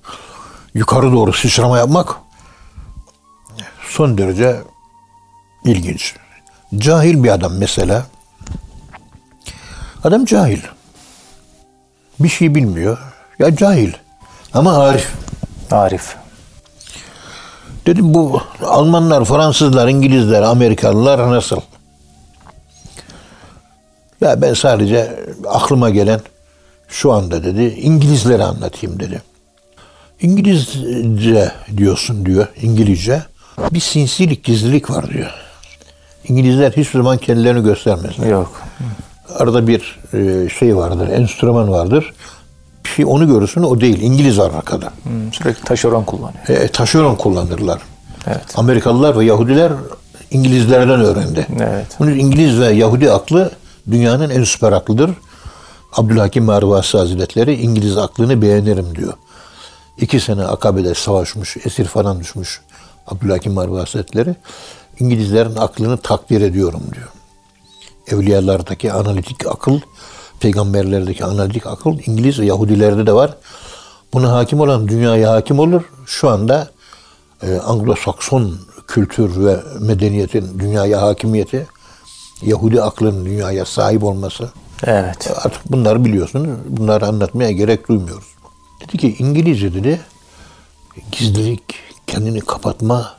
yukarı 0.74 1.12
doğru 1.12 1.34
sıçrama 1.34 1.78
yapmak 1.78 2.16
son 3.90 4.18
derece 4.18 4.64
ilginç. 5.66 6.16
Cahil 6.78 7.24
bir 7.24 7.30
adam 7.30 7.54
mesela. 7.58 8.06
Adam 10.06 10.26
cahil. 10.26 10.60
Bir 12.20 12.30
şey 12.30 12.56
bilmiyor. 12.56 12.98
Ya 13.40 13.56
cahil. 13.56 13.94
Ama 14.54 14.78
arif. 14.78 15.14
Arif. 15.72 16.16
Dedim 17.86 18.14
bu 18.14 18.42
Almanlar, 18.66 19.26
Fransızlar, 19.26 19.88
İngilizler, 19.88 20.42
Amerikalılar 20.42 21.32
nasıl? 21.32 21.62
Ya 24.22 24.42
ben 24.42 24.54
sadece 24.54 25.20
aklıma 25.48 25.90
gelen 25.90 26.20
şu 26.88 27.12
anda 27.12 27.44
dedi 27.44 27.64
İngilizleri 27.64 28.44
anlatayım 28.44 29.00
dedi. 29.00 29.22
İngilizce 30.22 31.52
diyorsun 31.78 32.26
diyor 32.26 32.48
İngilizce. 32.62 33.24
Bir 33.72 33.80
sinsilik, 33.80 34.44
gizlilik 34.44 34.90
var 34.90 35.10
diyor. 35.10 35.32
İngilizler 36.28 36.72
hiçbir 36.72 37.00
zaman 37.00 37.18
kendilerini 37.18 37.64
göstermezler. 37.64 38.28
Yok. 38.28 38.62
Arada 39.34 39.68
bir 39.68 40.00
e, 40.14 40.50
şey 40.50 40.78
vardır, 40.78 41.08
enstrüman 41.08 41.72
vardır. 41.72 42.14
Bir 42.86 42.90
şey 42.90 43.06
onu 43.06 43.28
görürsün 43.28 43.64
o 43.64 43.82
değil. 43.82 44.02
İngiliz 44.02 44.40
var 44.40 44.52
arkada. 44.58 44.94
Hmm, 45.04 45.34
Sürekli 45.34 45.64
taşeron 45.64 46.04
kullanıyor. 46.04 46.48
E, 46.50 46.68
taşeron 46.68 47.16
kullanırlar. 47.16 47.82
Evet. 48.28 48.46
Amerikalılar 48.56 49.20
ve 49.20 49.26
Yahudiler 49.26 49.72
İngilizlerden 50.32 51.02
öğrendi. 51.02 51.48
Evet. 51.60 51.88
Bunun 52.00 52.12
İngiliz 52.12 52.60
ve 52.60 52.68
Yahudi 52.68 53.12
aklı 53.12 53.52
dünyanın 53.92 54.30
en 54.30 54.44
süper 54.44 54.72
aklıdır. 54.72 55.12
Abdülhakim 55.94 56.44
Marvasi 56.44 56.98
Hazretleri 56.98 57.54
İngiliz 57.56 57.98
aklını 57.98 58.42
beğenirim 58.42 58.96
diyor. 58.96 59.14
İki 59.98 60.20
sene 60.20 60.44
Akabe'de 60.44 60.94
savaşmış, 60.94 61.58
esir 61.66 61.86
falan 61.86 62.20
düşmüş 62.20 62.62
Abdülhakim 63.08 63.54
Marvasi 63.54 63.98
Hazretleri. 63.98 64.36
İngilizlerin 65.00 65.56
aklını 65.56 65.98
takdir 65.98 66.42
ediyorum 66.42 66.82
diyor. 66.94 67.08
Evliyalardaki 68.08 68.92
analitik 68.92 69.48
akıl, 69.48 69.80
peygamberlerdeki 70.40 71.26
analitik 71.26 71.68
akıl 71.68 71.98
İngiliz 72.06 72.40
ve 72.40 72.46
Yahudilerde 72.46 73.08
de 73.08 73.14
var. 73.14 73.38
Buna 74.14 74.32
hakim 74.32 74.60
olan 74.60 74.88
dünyaya 74.88 75.32
hakim 75.32 75.60
olur. 75.60 75.82
Şu 76.06 76.30
anda 76.30 76.68
e, 77.42 77.48
Anglo-Sakson 77.48 78.54
kültür 78.88 79.46
ve 79.46 79.58
medeniyetin 79.80 80.60
dünyaya 80.60 81.02
hakimiyeti, 81.02 81.68
Yahudi 82.42 82.82
aklının 82.82 83.26
dünyaya 83.26 83.66
sahip 83.66 84.04
olması. 84.04 84.50
Evet. 84.84 85.32
Artık 85.44 85.72
bunları 85.72 86.06
biliyorsunuz. 86.06 86.50
Bunları 86.68 87.08
anlatmaya 87.08 87.52
gerek 87.52 87.90
duymuyoruz. 87.90 88.28
Dedi 88.82 88.98
ki 88.98 89.16
İngilizce 89.20 89.74
dedi 89.74 90.02
gizlilik, 91.12 91.64
kendini 92.08 92.42
kapatma, 92.42 93.14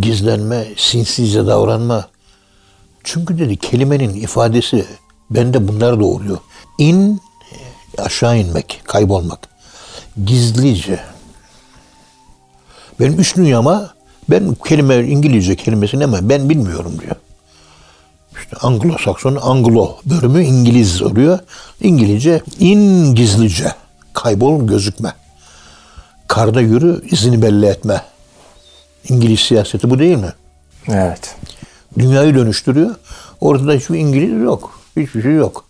gizlenme, 0.00 0.68
sinsice 0.76 1.46
davranma. 1.46 2.08
Çünkü 3.12 3.38
dedi 3.38 3.56
kelimenin 3.56 4.14
ifadesi 4.14 4.86
bende 5.30 5.68
bunlar 5.68 6.00
doğuruyor. 6.00 6.38
İn, 6.78 7.20
aşağı 7.98 8.38
inmek, 8.38 8.80
kaybolmak. 8.84 9.38
Gizlice. 10.24 11.00
Benim 13.00 13.20
üç 13.20 13.36
dünyama 13.36 13.94
ben 14.30 14.56
kelime 14.68 14.96
İngilizce 14.96 15.56
kelimesini 15.56 16.04
ama 16.04 16.28
ben 16.28 16.48
bilmiyorum 16.48 16.98
diyor. 17.00 17.16
İşte 18.40 18.56
Anglo-Sakson, 18.56 19.38
Anglo 19.40 19.96
bölümü 20.06 20.44
İngiliz 20.44 21.02
oluyor. 21.02 21.38
İngilizce 21.80 22.42
in 22.58 23.14
gizlice, 23.14 23.72
kaybol 24.12 24.66
gözükme. 24.66 25.12
Karda 26.26 26.60
yürü, 26.60 27.08
izini 27.10 27.42
belli 27.42 27.66
etme. 27.66 28.02
İngiliz 29.08 29.40
siyaseti 29.40 29.90
bu 29.90 29.98
değil 29.98 30.16
mi? 30.16 30.32
Evet. 30.88 31.37
Dünyayı 31.98 32.34
dönüştürüyor. 32.34 32.94
Ortada 33.40 33.72
hiçbir 33.72 33.98
İngiliz 33.98 34.42
yok. 34.42 34.80
Hiçbir 34.96 35.22
şey 35.22 35.34
yok. 35.34 35.64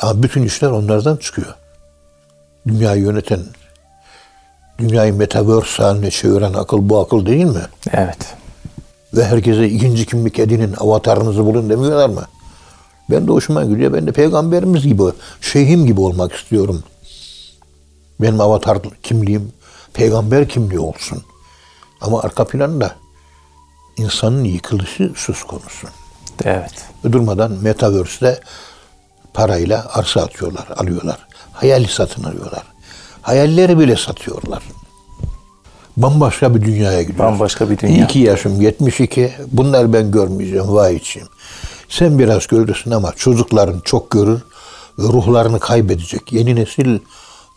Ama 0.00 0.22
bütün 0.22 0.42
işler 0.42 0.70
onlardan 0.70 1.16
çıkıyor. 1.16 1.54
Dünyayı 2.66 3.02
yöneten, 3.02 3.40
Dünyayı 4.78 5.14
metaverse 5.14 5.82
haline 5.82 6.10
çeviren 6.10 6.52
akıl 6.52 6.88
bu 6.88 6.98
akıl 6.98 7.26
değil 7.26 7.44
mi? 7.44 7.62
Evet. 7.92 8.34
Ve 9.14 9.24
herkese 9.24 9.68
ikinci 9.68 10.06
kimlik 10.06 10.38
edinin, 10.38 10.74
avatarınızı 10.78 11.44
bulun 11.44 11.70
demiyorlar 11.70 12.08
mı? 12.08 12.24
Ben 13.10 13.28
de 13.28 13.32
hoşuma 13.32 13.64
gidiyor. 13.64 13.92
Ben 13.92 14.06
de 14.06 14.12
peygamberimiz 14.12 14.82
gibi, 14.82 15.02
şeyhim 15.40 15.86
gibi 15.86 16.00
olmak 16.00 16.32
istiyorum. 16.32 16.82
Benim 18.20 18.40
avatar 18.40 18.78
kimliğim 19.02 19.52
peygamber 19.94 20.48
kimliği 20.48 20.78
olsun. 20.78 21.22
Ama 22.00 22.22
arka 22.22 22.44
planda 22.44 22.94
insanın 23.96 24.44
yıkılışı 24.44 25.12
söz 25.16 25.42
konusu. 25.42 25.88
Evet. 26.44 26.72
Durmadan 27.12 27.52
Metaverse'de 27.52 28.40
parayla 29.34 29.86
arsa 29.92 30.20
atıyorlar, 30.20 30.68
alıyorlar. 30.76 31.26
Hayali 31.52 31.88
satın 31.88 32.22
alıyorlar. 32.22 32.62
Hayalleri 33.22 33.78
bile 33.78 33.96
satıyorlar. 33.96 34.62
Bambaşka 35.96 36.54
bir 36.54 36.62
dünyaya 36.62 37.02
gidiyoruz. 37.02 37.32
Bambaşka 37.32 37.70
bir 37.70 37.78
dünya. 37.78 37.94
İyi 37.94 38.06
ki 38.06 38.18
yaşım 38.18 38.60
72. 38.60 39.32
Bunlar 39.46 39.92
ben 39.92 40.10
görmeyeceğim. 40.10 40.74
Vay 40.74 40.96
içim. 40.96 41.28
Sen 41.88 42.18
biraz 42.18 42.46
görürsün 42.46 42.90
ama 42.90 43.12
çocukların 43.12 43.80
çok 43.84 44.10
görür 44.10 44.40
ve 44.98 45.02
ruhlarını 45.02 45.60
kaybedecek. 45.60 46.32
Yeni 46.32 46.56
nesil 46.56 46.98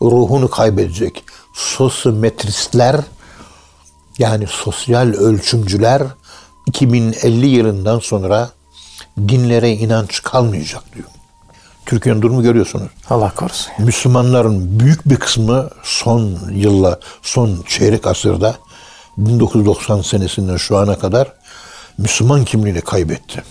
ruhunu 0.02 0.50
kaybedecek. 0.50 1.24
Sosyometristler 1.54 2.96
yani 4.18 4.46
sosyal 4.46 5.06
ölçümcüler 5.06 6.02
2050 6.66 7.46
yılından 7.46 7.98
sonra 7.98 8.50
dinlere 9.28 9.70
inanç 9.70 10.22
kalmayacak 10.22 10.82
diyor. 10.94 11.08
Türkiye'nin 11.86 12.22
durumu 12.22 12.42
görüyorsunuz. 12.42 12.88
Allah 13.10 13.34
korusun. 13.34 13.72
Müslümanların 13.78 14.80
büyük 14.80 15.08
bir 15.08 15.16
kısmı 15.16 15.70
son 15.82 16.38
yılla, 16.52 17.00
son 17.22 17.64
çeyrek 17.68 18.06
asırda 18.06 18.56
1990 19.16 20.02
senesinden 20.02 20.56
şu 20.56 20.76
ana 20.76 20.98
kadar 20.98 21.32
Müslüman 21.98 22.44
kimliğini 22.44 22.80
kaybetti. 22.80 23.42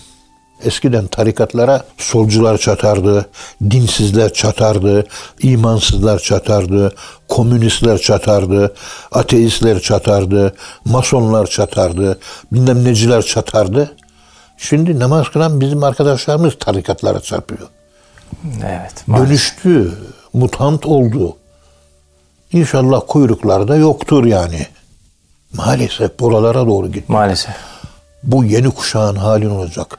Eskiden 0.64 1.06
tarikatlara 1.06 1.84
solcular 1.98 2.58
çatardı, 2.58 3.26
dinsizler 3.70 4.32
çatardı, 4.32 5.06
imansızlar 5.42 6.18
çatardı, 6.18 6.94
komünistler 7.28 7.98
çatardı, 7.98 8.74
ateistler 9.12 9.80
çatardı, 9.80 10.54
masonlar 10.84 11.46
çatardı, 11.46 12.18
bilmem 12.52 12.84
neciler 12.84 13.22
çatardı. 13.22 13.96
Şimdi 14.56 14.98
namaz 14.98 15.28
kılan 15.28 15.60
bizim 15.60 15.84
arkadaşlarımız 15.84 16.54
tarikatlara 16.60 17.20
çarpıyor 17.20 17.68
Evet. 18.64 19.04
maalesef. 19.06 19.28
dönüştü, 19.28 19.92
mutant 20.32 20.86
oldu. 20.86 21.36
İnşallah 22.52 23.00
kuyruklarda 23.08 23.76
yoktur 23.76 24.24
yani. 24.24 24.66
Maalesef 25.52 26.20
buralara 26.20 26.66
doğru 26.66 26.86
gitti. 26.88 27.12
Maalesef. 27.12 27.54
Bu 28.22 28.44
yeni 28.44 28.70
kuşağın 28.70 29.16
halin 29.16 29.50
olacak. 29.50 29.98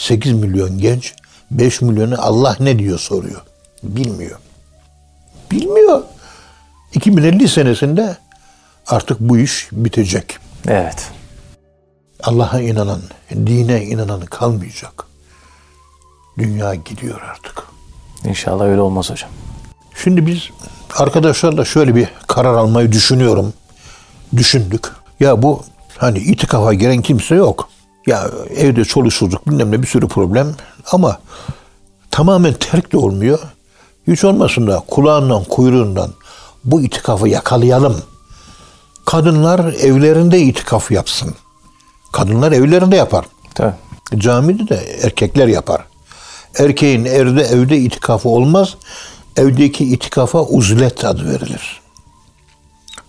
8 0.00 0.32
milyon 0.32 0.78
genç, 0.78 1.14
5 1.50 1.80
milyonu 1.80 2.14
Allah 2.18 2.56
ne 2.60 2.78
diyor 2.78 2.98
soruyor. 2.98 3.42
Bilmiyor. 3.82 4.38
Bilmiyor. 5.50 6.02
2050 6.94 7.48
senesinde 7.48 8.16
artık 8.86 9.20
bu 9.20 9.38
iş 9.38 9.68
bitecek. 9.72 10.38
Evet. 10.68 11.08
Allah'a 12.22 12.60
inanan, 12.60 13.00
dine 13.30 13.84
inanan 13.84 14.20
kalmayacak. 14.20 15.06
Dünya 16.38 16.74
gidiyor 16.74 17.20
artık. 17.20 17.62
İnşallah 18.24 18.64
öyle 18.64 18.80
olmaz 18.80 19.10
hocam. 19.10 19.30
Şimdi 20.02 20.26
biz 20.26 20.48
arkadaşlarla 20.96 21.64
şöyle 21.64 21.94
bir 21.94 22.08
karar 22.26 22.54
almayı 22.54 22.92
düşünüyorum. 22.92 23.52
Düşündük. 24.36 24.88
Ya 25.20 25.42
bu 25.42 25.64
hani 25.96 26.18
itikafa 26.18 26.74
giren 26.74 27.02
kimse 27.02 27.34
yok. 27.34 27.68
Ya 28.10 28.30
evde 28.56 28.84
çoluk 28.84 29.12
çocuk 29.12 29.48
bilmem 29.48 29.70
ne 29.70 29.82
bir 29.82 29.86
sürü 29.86 30.08
problem 30.08 30.54
ama 30.92 31.20
tamamen 32.10 32.52
terk 32.52 32.92
de 32.92 32.96
olmuyor. 32.96 33.38
Hiç 34.06 34.24
olmasın 34.24 34.66
da 34.66 34.82
kulağından 34.88 35.44
kuyruğundan 35.44 36.10
bu 36.64 36.82
itikafı 36.82 37.28
yakalayalım. 37.28 38.02
Kadınlar 39.06 39.58
evlerinde 39.72 40.40
itikaf 40.40 40.90
yapsın. 40.90 41.34
Kadınlar 42.12 42.52
evlerinde 42.52 42.96
yapar. 42.96 43.24
Tabii. 43.54 43.74
Camide 44.16 44.68
de 44.68 44.76
erkekler 45.02 45.46
yapar. 45.46 45.84
Erkeğin 46.58 47.04
evde 47.04 47.42
evde 47.42 47.76
itikafı 47.78 48.28
olmaz. 48.28 48.76
Evdeki 49.36 49.84
itikafa 49.84 50.42
uzlet 50.42 51.04
adı 51.04 51.28
verilir. 51.28 51.80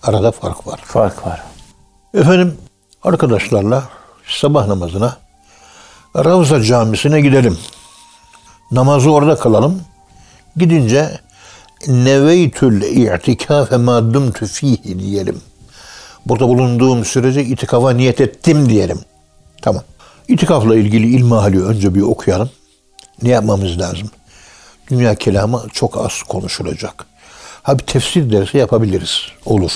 Arada 0.04 0.32
fark 0.32 0.68
var. 0.68 0.80
Fark 0.84 1.28
var. 1.28 1.44
Efendim 2.14 2.58
arkadaşlarla 3.04 4.01
sabah 4.40 4.68
namazına 4.68 5.18
Ravza 6.16 6.62
Camisi'ne 6.62 7.22
gidelim. 7.22 7.58
Namazı 8.72 9.12
orada 9.12 9.36
kılalım. 9.36 9.82
Gidince 10.58 11.20
neveytül 11.88 12.82
i'tikafe 12.82 13.78
ma 13.78 14.14
dumtu 14.14 14.46
fihi 14.46 15.00
diyelim. 15.00 15.42
Burada 16.26 16.48
bulunduğum 16.48 17.06
sürece 17.06 17.44
itikafa 17.46 17.92
niyet 17.92 18.22
ettim 18.22 18.70
diyelim. 18.70 19.00
Tamam. 19.62 19.84
İtikafla 20.28 20.76
ilgili 20.76 21.16
ilmihali 21.16 21.64
önce 21.64 21.96
bir 21.96 22.02
okuyalım. 22.02 22.50
Ne 23.22 23.30
yapmamız 23.30 23.80
lazım? 23.80 24.10
Dünya 24.90 25.16
kelamı 25.16 25.64
çok 25.74 25.98
az 25.98 26.24
konuşulacak. 26.24 27.06
Ha 27.64 27.80
bir 27.80 27.84
tefsir 27.84 28.32
dersi 28.32 28.58
yapabiliriz. 28.58 29.22
Olur. 29.46 29.72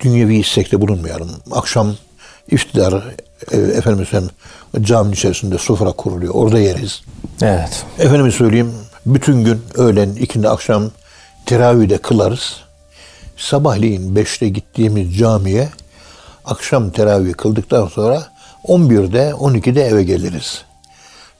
Dünyevi 0.00 0.38
istekte 0.38 0.80
bulunmayalım. 0.80 1.30
Akşam 1.50 1.94
iftidar 2.50 2.92
e, 2.92 3.16
efendim 3.52 4.06
söyleyeyim, 4.06 4.32
caminin 4.80 5.12
içerisinde 5.12 5.58
sofra 5.58 5.92
kuruluyor. 5.92 6.34
Orada 6.34 6.58
yeriz. 6.58 7.02
Evet. 7.42 7.84
Efendime 7.98 8.30
söyleyeyim 8.30 8.74
bütün 9.06 9.44
gün 9.44 9.60
öğlen, 9.74 10.10
ikindi, 10.10 10.48
akşam 10.48 10.90
teravihde 11.46 11.98
kılarız. 11.98 12.56
Sabahleyin 13.36 14.14
5'te 14.14 14.48
gittiğimiz 14.48 15.16
camiye 15.18 15.68
akşam 16.44 16.90
teravih 16.90 17.34
kıldıktan 17.34 17.86
sonra 17.86 18.26
11'de 18.64 19.30
12'de 19.30 19.82
eve 19.82 20.02
geliriz. 20.02 20.64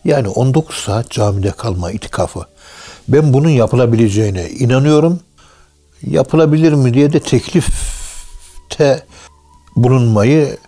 Yani 0.04 0.28
19 0.28 0.76
saat 0.76 1.10
camide 1.10 1.50
kalma 1.50 1.90
itikafı. 1.90 2.46
Ben 3.08 3.32
bunun 3.32 3.48
yapılabileceğine 3.48 4.48
inanıyorum. 4.50 5.20
Yapılabilir 6.02 6.72
mi 6.72 6.94
diye 6.94 7.12
de 7.12 7.20
teklifte 7.20 9.02
bulunmayı 9.76 10.44
e, 10.44 10.58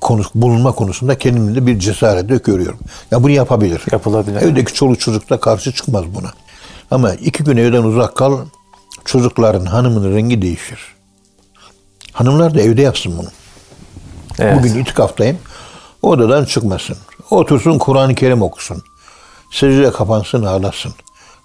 konu, 0.00 0.22
bulunma 0.34 0.72
konusunda 0.72 1.18
kendimde 1.18 1.66
bir 1.66 1.78
cesaretle 1.78 2.36
görüyorum. 2.36 2.78
Ya 3.10 3.22
bunu 3.22 3.30
yapabilir. 3.30 3.82
Yapılabilir. 3.92 4.42
Evdeki 4.42 4.74
çoluk 4.74 5.00
çocuk 5.00 5.30
da 5.30 5.40
karşı 5.40 5.72
çıkmaz 5.72 6.04
buna. 6.14 6.30
Ama 6.90 7.12
iki 7.14 7.44
gün 7.44 7.56
evden 7.56 7.82
uzak 7.82 8.16
kal, 8.16 8.38
çocukların 9.04 9.66
hanımın 9.66 10.14
rengi 10.14 10.42
değişir. 10.42 10.78
Hanımlar 12.12 12.54
da 12.54 12.60
evde 12.60 12.82
yapsın 12.82 13.18
bunu. 13.18 13.28
Evet. 14.38 14.58
Bugün 14.58 14.78
itikaftayım. 14.78 15.38
Odadan 16.02 16.44
çıkmasın. 16.44 16.96
Otursun 17.30 17.78
Kur'an-ı 17.78 18.14
Kerim 18.14 18.42
okusun. 18.42 18.82
Secdeye 19.52 19.90
kapansın 19.90 20.42
ağlasın. 20.42 20.92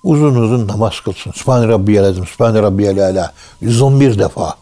Uzun 0.03 0.35
uzun 0.35 0.67
namaz 0.67 0.99
kılsın. 0.99 1.31
Sübhane 1.31 1.67
Rabbiyel 1.67 2.05
Azim, 2.05 2.25
Sübhane 2.25 2.61
Rabbiyel 2.61 3.05
Ala. 3.05 3.33
111 3.61 4.19
defa. 4.19 4.55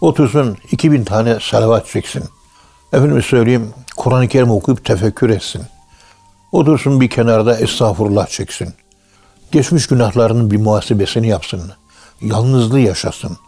Otursun 0.00 0.56
2000 0.72 1.04
tane 1.04 1.38
salavat 1.40 1.86
çeksin. 1.86 2.24
Efendim 2.92 3.22
söyleyeyim 3.22 3.74
Kur'an-ı 3.96 4.28
Kerim 4.28 4.50
okuyup 4.50 4.84
tefekkür 4.84 5.30
etsin. 5.30 5.62
Otursun 6.52 7.00
bir 7.00 7.10
kenarda 7.10 7.58
estağfurullah 7.58 8.26
çeksin. 8.26 8.74
Geçmiş 9.52 9.86
günahlarının 9.86 10.50
bir 10.50 10.56
muhasebesini 10.56 11.28
yapsın. 11.28 11.72
Yalnızlığı 12.20 12.80
yaşasın. 12.80 13.38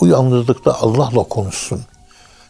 O 0.00 0.06
yalnızlıkta 0.06 0.74
Allah'la 0.80 1.22
konuşsun. 1.22 1.80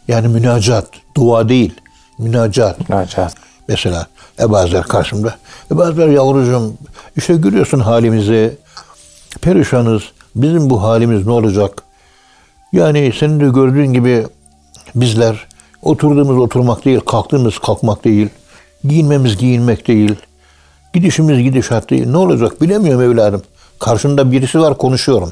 Yani 0.07 0.27
münacat, 0.27 0.87
dua 1.15 1.49
değil, 1.49 1.73
münacat. 2.17 2.89
Münacat. 2.89 3.35
Mesela 3.67 4.07
Ebu 4.39 4.57
Azer 4.57 4.83
karşımda. 4.83 5.35
Ebu 5.71 5.83
Azer 5.83 6.07
yavrucuğum 6.07 6.73
işte 7.15 7.35
görüyorsun 7.35 7.79
halimizi. 7.79 8.57
Perişanız. 9.41 10.03
Bizim 10.35 10.69
bu 10.69 10.83
halimiz 10.83 11.25
ne 11.25 11.31
olacak? 11.31 11.83
Yani 12.73 13.13
senin 13.19 13.39
de 13.39 13.45
gördüğün 13.49 13.93
gibi 13.93 14.27
bizler 14.95 15.46
oturduğumuz 15.81 16.37
oturmak 16.37 16.85
değil, 16.85 16.99
kalktığımız 16.99 17.59
kalkmak 17.59 18.05
değil, 18.05 18.29
giyinmemiz 18.83 19.37
giyinmek 19.37 19.87
değil, 19.87 20.15
gidişimiz 20.93 21.43
gidişat 21.43 21.89
değil. 21.89 22.07
Ne 22.07 22.17
olacak 22.17 22.61
bilemiyorum 22.61 23.01
evladım. 23.01 23.41
Karşında 23.79 24.31
birisi 24.31 24.59
var 24.59 24.77
konuşuyorum. 24.77 25.31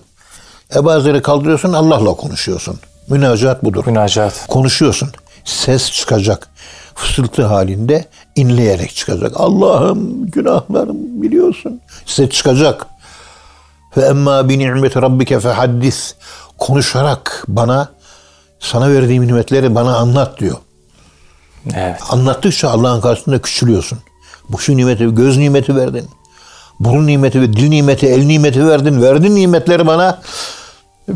Ebu 0.75 0.91
Azer'i 0.91 1.21
kaldırıyorsun 1.21 1.73
Allah'la 1.73 2.13
konuşuyorsun. 2.13 2.79
Münacat 3.09 3.63
budur 3.63 3.83
Münacat. 3.87 4.47
konuşuyorsun. 4.47 5.09
Ses 5.45 5.91
çıkacak. 5.91 6.47
Fısıltı 6.95 7.43
halinde 7.43 8.05
inleyerek 8.35 8.95
çıkacak. 8.95 9.31
Allah'ım 9.35 10.31
günahlarım 10.31 11.21
biliyorsun. 11.21 11.81
Ses 12.05 12.29
çıkacak. 12.29 12.85
Fe 13.91 14.01
emma 14.01 14.49
bi 14.49 14.59
ni'meti 14.59 15.01
rabbike 15.01 15.39
fehaddis. 15.39 16.15
Konuşarak 16.57 17.43
bana 17.47 17.89
sana 18.65 18.91
verdiğim 18.91 19.27
nimetleri 19.27 19.75
bana 19.75 19.97
anlat 19.97 20.39
diyor. 20.39 20.57
Evet. 21.75 21.99
Anlattıkça 22.09 22.69
Allah'ın 22.69 23.01
karşısında 23.01 23.41
küçülüyorsun. 23.41 23.99
Bu 24.49 24.59
şu 24.59 24.77
nimeti, 24.77 25.15
göz 25.15 25.37
nimeti 25.37 25.75
verdin. 25.75 26.05
Burun 26.79 27.07
nimeti 27.07 27.41
ve 27.41 27.53
dil 27.53 27.69
nimeti, 27.69 28.07
el 28.07 28.25
nimeti 28.25 28.67
verdin. 28.67 29.01
Verdin 29.01 29.35
nimetleri 29.35 29.87
bana. 29.87 30.21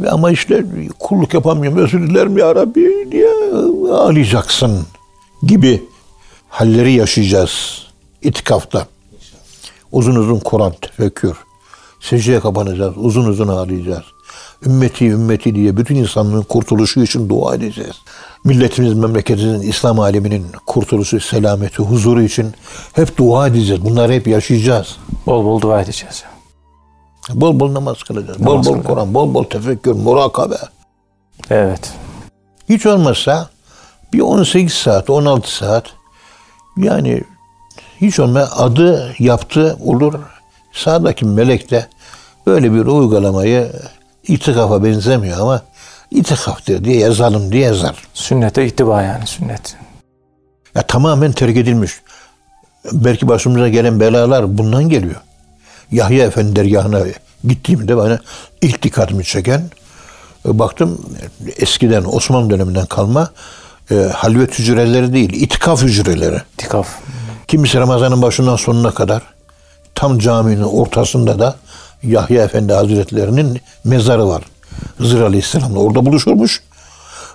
Ama 0.09 0.31
işte 0.31 0.65
kulluk 0.99 1.33
yapamıyorum. 1.33 1.77
Özür 1.79 2.07
dilerim 2.07 2.37
ya 2.37 2.55
Rabbi 2.55 3.07
diye 3.11 3.29
ağlayacaksın 3.93 4.85
gibi 5.43 5.83
halleri 6.49 6.91
yaşayacağız 6.91 7.83
itikafta. 8.21 8.87
Uzun 9.91 10.15
uzun 10.15 10.39
Kur'an 10.39 10.73
tefekkür. 10.81 11.37
Secdeye 11.99 12.39
kapanacağız. 12.39 12.93
Uzun 12.97 13.25
uzun 13.25 13.47
ağlayacağız. 13.47 14.03
Ümmeti 14.65 15.05
ümmeti 15.05 15.55
diye 15.55 15.77
bütün 15.77 15.95
insanlığın 15.95 16.41
kurtuluşu 16.41 17.01
için 17.01 17.29
dua 17.29 17.55
edeceğiz. 17.55 17.95
Milletimiz, 18.43 18.93
memleketimizin, 18.93 19.69
İslam 19.69 19.99
aleminin 19.99 20.45
kurtuluşu, 20.65 21.19
selameti, 21.19 21.83
huzuru 21.83 22.21
için 22.21 22.53
hep 22.93 23.17
dua 23.17 23.47
edeceğiz. 23.47 23.85
Bunları 23.85 24.13
hep 24.13 24.27
yaşayacağız. 24.27 24.97
Bol 25.25 25.45
bol 25.45 25.61
dua 25.61 25.81
edeceğiz. 25.81 26.23
Bol 27.33 27.59
bol 27.59 27.73
namaz 27.73 28.03
kılacağız. 28.03 28.39
Namaz 28.39 28.67
bol 28.67 28.75
bol. 28.75 28.83
Kur'an, 28.83 29.13
bol 29.13 29.33
bol 29.33 29.43
tefekkür, 29.43 29.93
murakabe. 29.93 30.57
Evet. 31.49 31.93
Hiç 32.69 32.85
olmazsa 32.85 33.49
bir 34.13 34.19
18 34.19 34.73
saat, 34.73 35.09
16 35.09 35.55
saat 35.55 35.85
yani 36.77 37.23
hiç 38.01 38.19
olmazsa 38.19 38.63
adı 38.63 39.15
yaptı 39.19 39.77
olur. 39.85 40.13
Sağdaki 40.73 41.25
melek 41.25 41.71
de 41.71 41.87
böyle 42.45 42.73
bir 42.73 42.85
uygulamayı 42.85 43.71
itikafa 44.29 44.83
benzemiyor 44.83 45.39
ama 45.39 45.61
itikaftır 46.11 46.83
diye 46.83 46.97
yazalım 46.97 47.51
diye 47.51 47.63
yazar. 47.63 47.95
Sünnete 48.13 48.65
ittiba 48.65 49.01
yani 49.01 49.27
sünnet. 49.27 49.75
Ya 50.75 50.81
tamamen 50.81 51.31
terk 51.31 51.57
edilmiş. 51.57 51.91
Belki 52.91 53.27
başımıza 53.27 53.69
gelen 53.69 53.99
belalar 53.99 54.57
bundan 54.57 54.89
geliyor. 54.89 55.21
Yahya 55.91 56.25
Efendi 56.25 56.55
dergahına 56.55 57.01
gittiğimde 57.43 57.97
bana 57.97 58.19
ilk 58.61 58.83
dikkatimi 58.83 59.23
çeken 59.23 59.61
e, 60.45 60.59
baktım 60.59 61.05
eskiden 61.57 62.03
Osmanlı 62.03 62.49
döneminden 62.49 62.85
kalma 62.85 63.29
e, 63.91 63.95
halvet 63.95 64.59
hücreleri 64.59 65.13
değil, 65.13 65.33
itikaf 65.33 65.81
hücreleri. 65.81 66.41
İtikaf. 66.53 66.87
Kimisi 67.47 67.77
Ramazan'ın 67.77 68.21
başından 68.21 68.55
sonuna 68.55 68.91
kadar 68.91 69.21
tam 69.95 70.19
caminin 70.19 70.63
ortasında 70.63 71.39
da 71.39 71.55
Yahya 72.03 72.43
Efendi 72.43 72.73
Hazretlerinin 72.73 73.61
mezarı 73.83 74.27
var. 74.27 74.43
Hızır 74.97 75.21
Aleyhisselam'la 75.21 75.79
orada 75.79 76.05
buluşurmuş. 76.05 76.63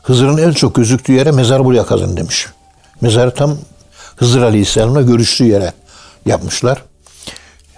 Hızır'ın 0.02 0.36
en 0.36 0.52
çok 0.52 0.74
gözüktüğü 0.74 1.12
yere 1.12 1.30
mezar 1.30 1.64
buraya 1.64 1.86
kazın 1.86 2.16
demiş. 2.16 2.46
Mezarı 3.00 3.34
tam 3.34 3.56
Hızır 4.16 4.42
Aleyhisselam'la 4.42 5.02
görüştüğü 5.02 5.44
yere 5.44 5.72
yapmışlar. 6.26 6.82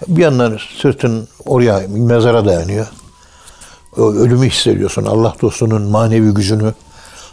Bir 0.07 0.21
yandan 0.21 0.57
sırtın 0.81 1.27
oraya 1.45 1.81
mezara 1.87 2.45
dayanıyor. 2.45 2.87
Ölümü 3.97 4.49
hissediyorsun. 4.49 5.05
Allah 5.05 5.35
dostunun 5.41 5.81
manevi 5.81 6.33
gücünü, 6.33 6.73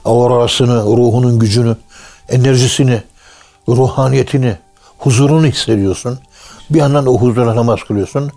aurasını, 0.04 0.82
ruhunun 0.82 1.38
gücünü, 1.38 1.76
enerjisini, 2.28 3.02
ruhaniyetini, 3.68 4.58
huzurunu 4.98 5.46
hissediyorsun. 5.46 6.18
Bir 6.70 6.78
yandan 6.78 7.06
o 7.06 7.18
huzura 7.18 7.56
namaz 7.56 7.80
kılıyorsun. 7.88 8.32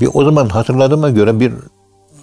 Bir 0.00 0.08
o 0.14 0.24
zaman 0.24 0.48
hatırladığıma 0.48 1.10
göre 1.10 1.40
bir 1.40 1.52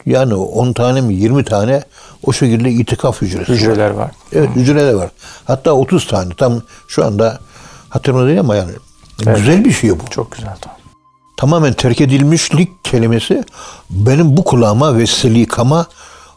yani 0.06 0.36
10 0.36 0.74
tane 0.74 1.02
mi 1.02 1.14
20 1.14 1.44
tane 1.44 1.84
o 2.24 2.34
şekilde 2.34 2.72
itikaf 2.72 3.22
hücresi. 3.22 3.52
var. 3.52 3.58
Hücreler 3.58 3.90
var. 3.90 4.12
Evet 4.34 4.50
hücreler 4.56 4.94
var. 4.94 5.10
Hatta 5.46 5.72
30 5.72 6.08
tane 6.08 6.34
tam 6.34 6.62
şu 6.88 7.06
anda 7.06 7.40
hatırımda 7.90 8.28
değil 8.28 8.40
ama 8.40 8.56
yani 8.56 8.72
güzel 9.18 9.66
bir 9.66 9.72
şey 9.72 10.00
bu. 10.00 10.10
Çok 10.10 10.32
güzel. 10.32 10.56
Tamam. 10.62 10.78
Tamamen 11.38 11.74
terk 11.74 12.02
edilmişlik 12.02 12.86
kelimesi 12.86 13.44
benim 13.90 14.38
bu 14.38 14.44
kulağıma 14.44 14.98
ve 14.98 15.08
selikama 15.08 15.86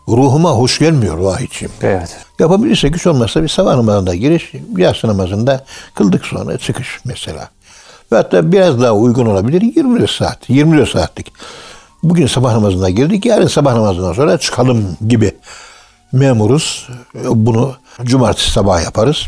ruhuma 0.08 0.50
hoş 0.50 0.78
gelmiyor 0.78 1.18
vahiyciğim. 1.18 1.72
Evet. 1.82 2.16
Yapabilirsek 2.38 2.94
hiç 2.94 3.06
olmazsa 3.06 3.42
bir 3.42 3.48
sabah 3.48 3.76
namazında 3.76 4.14
giriş, 4.14 4.52
yatsı 4.76 5.08
namazında 5.08 5.64
kıldık 5.94 6.26
sonra 6.26 6.58
çıkış 6.58 7.00
mesela. 7.04 7.48
Ve 8.12 8.16
hatta 8.16 8.52
biraz 8.52 8.80
daha 8.80 8.92
uygun 8.92 9.26
olabilir 9.26 9.62
24 9.76 10.10
saat, 10.10 10.50
24 10.50 10.88
saatlik. 10.88 11.32
Bugün 12.02 12.26
sabah 12.26 12.52
namazına 12.52 12.90
girdik, 12.90 13.26
yarın 13.26 13.46
sabah 13.46 13.74
namazından 13.74 14.12
sonra 14.12 14.38
çıkalım 14.38 14.96
gibi 15.08 15.36
memuruz. 16.12 16.88
Bunu 17.24 17.74
cumartesi 18.02 18.50
sabah 18.50 18.84
yaparız. 18.84 19.26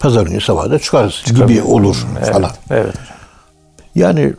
Pazar 0.00 0.26
günü 0.26 0.40
sabah 0.40 0.70
da 0.70 0.78
çıkarız 0.78 1.22
gibi 1.26 1.62
olur 1.62 1.96
Evet. 2.18 2.32
falan. 2.32 2.50
Evet. 2.70 2.94
Yani 3.94 4.32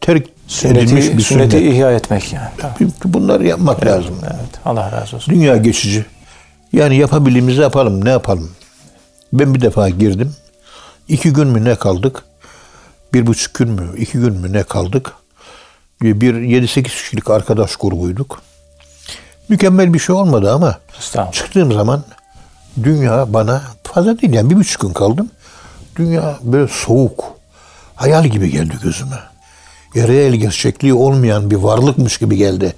terk 0.00 0.22
edilmiş 0.64 1.04
Sünneti, 1.04 1.18
bir 1.18 1.22
sünneti 1.22 1.50
sünnet. 1.58 1.72
ihya 1.74 1.92
etmek 1.92 2.32
yani. 2.32 2.48
Tamam. 2.58 2.76
Bunları 3.04 3.46
yapmak 3.46 3.86
lazım. 3.86 4.14
Evet. 4.24 4.60
Allah 4.64 4.92
razı 4.92 5.16
olsun. 5.16 5.34
Dünya 5.34 5.56
geçici. 5.56 6.04
Yani 6.72 6.96
yapabildiğimizi 6.96 7.60
yapalım. 7.60 8.04
Ne 8.04 8.10
yapalım? 8.10 8.50
Ben 9.32 9.54
bir 9.54 9.60
defa 9.60 9.88
girdim. 9.88 10.34
İki 11.08 11.32
gün 11.32 11.46
mü 11.48 11.64
ne 11.64 11.74
kaldık? 11.74 12.22
Bir 13.14 13.26
buçuk 13.26 13.54
gün 13.54 13.68
mü? 13.70 13.90
iki 13.96 14.12
gün 14.12 14.32
mü 14.32 14.52
ne 14.52 14.62
kaldık? 14.62 15.12
Bir 16.02 16.34
yedi 16.34 16.68
sekiz 16.68 16.94
kişilik 16.94 17.30
arkadaş 17.30 17.76
grubuyduk. 17.76 18.42
Mükemmel 19.48 19.94
bir 19.94 19.98
şey 19.98 20.14
olmadı 20.14 20.52
ama 20.52 20.78
çıktığım 21.32 21.72
zaman 21.72 22.04
dünya 22.82 23.32
bana 23.32 23.62
fazla 23.82 24.20
değil 24.20 24.32
yani 24.32 24.50
bir 24.50 24.56
buçuk 24.56 24.82
gün 24.82 24.92
kaldım. 24.92 25.30
Dünya 25.96 26.38
böyle 26.42 26.68
soğuk, 26.72 27.24
hayal 27.94 28.24
gibi 28.26 28.50
geldi 28.50 28.74
gözüme. 28.82 29.18
Ya 29.94 30.08
reel 30.08 30.34
gerçekliği 30.34 30.94
olmayan 30.94 31.50
bir 31.50 31.56
varlıkmış 31.56 32.18
gibi 32.18 32.36
geldi. 32.36 32.74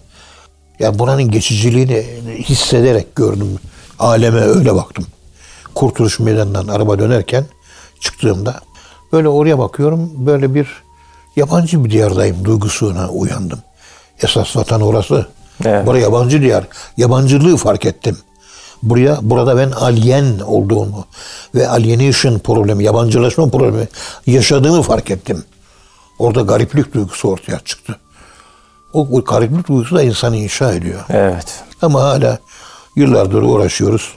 Ya 0.78 0.98
buranın 0.98 1.30
geçiciliğini 1.30 2.06
hissederek 2.38 3.16
gördüm. 3.16 3.58
Aleme 3.98 4.40
öyle 4.40 4.74
baktım. 4.74 5.06
Kurtuluş 5.74 6.18
Meydanı'ndan 6.18 6.68
araba 6.68 6.98
dönerken 6.98 7.44
çıktığımda 8.00 8.60
böyle 9.12 9.28
oraya 9.28 9.58
bakıyorum. 9.58 10.10
Böyle 10.14 10.54
bir 10.54 10.68
yabancı 11.36 11.84
bir 11.84 11.90
diyardayım 11.90 12.44
duygusuna 12.44 13.08
uyandım. 13.08 13.58
Esas 14.22 14.56
vatan 14.56 14.80
orası. 14.80 15.26
Evet. 15.64 15.86
Buraya 15.86 16.00
yabancı 16.00 16.42
diyar. 16.42 16.64
Yabancılığı 16.96 17.56
fark 17.56 17.86
ettim. 17.86 18.18
Buraya 18.82 19.18
burada 19.22 19.56
ben 19.56 19.70
alien 19.70 20.38
olduğumu 20.38 21.04
ve 21.54 21.68
alienation 21.68 22.38
problemi, 22.38 22.84
yabancılaşma 22.84 23.48
problemi 23.48 23.88
yaşadığımı 24.26 24.82
fark 24.82 25.10
ettim. 25.10 25.44
Orada 26.18 26.40
gariplik 26.40 26.94
duygusu 26.94 27.28
ortaya 27.28 27.60
çıktı. 27.64 27.96
O, 28.92 29.00
o 29.00 29.24
gariplik 29.24 29.68
duygusu 29.68 29.96
da 29.96 30.02
insanı 30.02 30.36
inşa 30.36 30.72
ediyor. 30.72 31.00
Evet. 31.08 31.62
Ama 31.82 32.02
hala 32.02 32.38
yıllardır 32.96 33.42
uğraşıyoruz. 33.42 34.12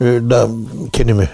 Ee, 0.00 0.04
daha 0.04 0.46
kendimi 0.92 1.28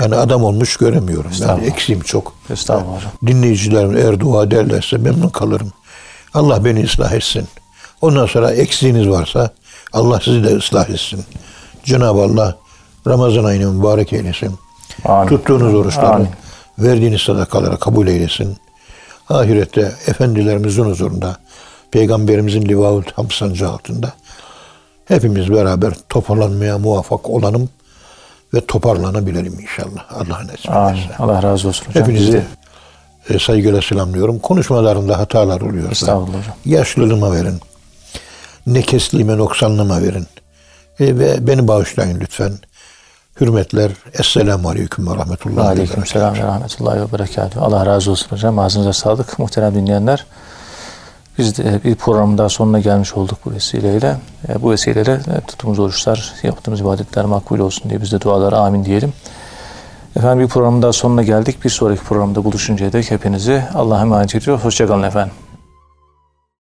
yani 0.00 0.14
adam 0.16 0.44
olmuş 0.44 0.76
göremiyorum. 0.76 1.24
Yani 1.30 1.34
Estağfurullah. 1.34 1.66
eksiğim 1.66 2.00
çok. 2.00 2.32
Estağfurullah. 2.50 3.00
Dinleyicilerim 3.26 3.96
eğer 3.96 4.20
dua 4.20 4.44
ederlerse 4.44 4.96
memnun 4.96 5.28
kalırım. 5.28 5.72
Allah 6.34 6.64
beni 6.64 6.84
ıslah 6.84 7.12
etsin. 7.12 7.48
Ondan 8.00 8.26
sonra 8.26 8.50
eksiğiniz 8.50 9.08
varsa 9.08 9.50
Allah 9.92 10.20
sizi 10.24 10.44
de 10.44 10.56
ıslah 10.56 10.90
etsin. 10.90 11.24
Cenab-ı 11.84 12.20
Allah 12.22 12.56
Ramazan 13.06 13.44
ayını 13.44 13.72
mübarek 13.72 14.12
eylesin. 14.12 14.54
Amin. 15.04 15.28
Tuttuğunuz 15.28 15.74
oruçları, 15.74 16.06
Amin. 16.06 16.28
verdiğiniz 16.78 17.20
sadakaları 17.20 17.76
kabul 17.78 18.06
eylesin. 18.06 18.56
Ahirette 19.28 19.92
efendilerimizin 20.06 20.84
huzurunda, 20.84 21.36
peygamberimizin 21.90 22.62
livaul 22.62 23.02
ham 23.14 23.30
sancağı 23.30 23.70
altında 23.72 24.12
hepimiz 25.04 25.50
beraber 25.52 25.92
toparlanmaya 26.08 26.78
muvaffak 26.78 27.30
olalım 27.30 27.68
ve 28.54 28.66
toparlanabilelim 28.66 29.60
inşallah. 29.60 30.04
Allah 30.10 30.46
nasip 30.46 30.70
ederse. 30.70 31.16
Allah 31.18 31.42
razı 31.42 31.68
olsun 31.68 31.86
hocam. 31.86 32.02
Hepinizi 32.02 32.42
e, 33.30 33.38
saygıyla 33.38 33.82
selamlıyorum. 33.82 34.38
Konuşmalarımda 34.38 35.18
hatalar 35.18 35.60
oluyorsa 35.60 35.90
Estağfurullah 35.90 36.38
hocam. 36.38 36.54
yaşlılığıma 36.64 37.32
verin. 37.32 37.60
Nekesliğime, 38.66 39.38
noksanlığıma 39.38 40.02
verin. 40.02 40.26
E, 41.00 41.18
ve 41.18 41.46
beni 41.46 41.68
bağışlayın 41.68 42.20
lütfen. 42.20 42.52
Hürmetler. 43.40 43.90
Esselamu 44.12 44.68
Aleyküm 44.68 45.06
ve 45.06 45.16
Rahmetullahi 45.16 45.66
Aleyküm 45.68 46.02
ve 46.02 46.20
rahmetullahi 46.42 47.00
ve 47.00 47.12
berekatuhu. 47.12 47.64
Allah 47.64 47.86
razı 47.86 48.10
olsun 48.10 48.26
hocam. 48.30 48.58
Ağzınıza 48.58 48.92
sağlık. 48.92 49.38
Muhterem 49.38 49.74
dinleyenler. 49.74 50.26
Biz 51.38 51.58
de 51.58 51.80
bir 51.84 51.94
programın 51.94 52.38
daha 52.38 52.48
sonuna 52.48 52.80
gelmiş 52.80 53.14
olduk 53.14 53.38
bu 53.44 53.50
vesileyle. 53.50 54.16
E, 54.48 54.62
Bu 54.62 54.70
vesileyle 54.70 55.12
e, 55.12 55.40
tuttuğumuz 55.46 55.78
oruçlar, 55.78 56.32
yaptığımız 56.42 56.80
ibadetler 56.80 57.24
makbul 57.24 57.58
olsun 57.58 57.90
diye 57.90 58.02
biz 58.02 58.12
de 58.12 58.20
dualara 58.20 58.58
amin 58.58 58.84
diyelim. 58.84 59.12
Efendim 60.16 60.44
bir 60.44 60.48
programın 60.48 60.82
daha 60.82 60.92
sonuna 60.92 61.22
geldik. 61.22 61.64
Bir 61.64 61.70
sonraki 61.70 62.02
programda 62.02 62.44
buluşuncaya 62.44 62.92
dek 62.92 63.10
hepinizi 63.10 63.62
Allah'a 63.74 64.00
emanet 64.00 64.34
ediyor. 64.34 64.58
Hoşçakalın 64.58 65.02
efendim. 65.02 65.43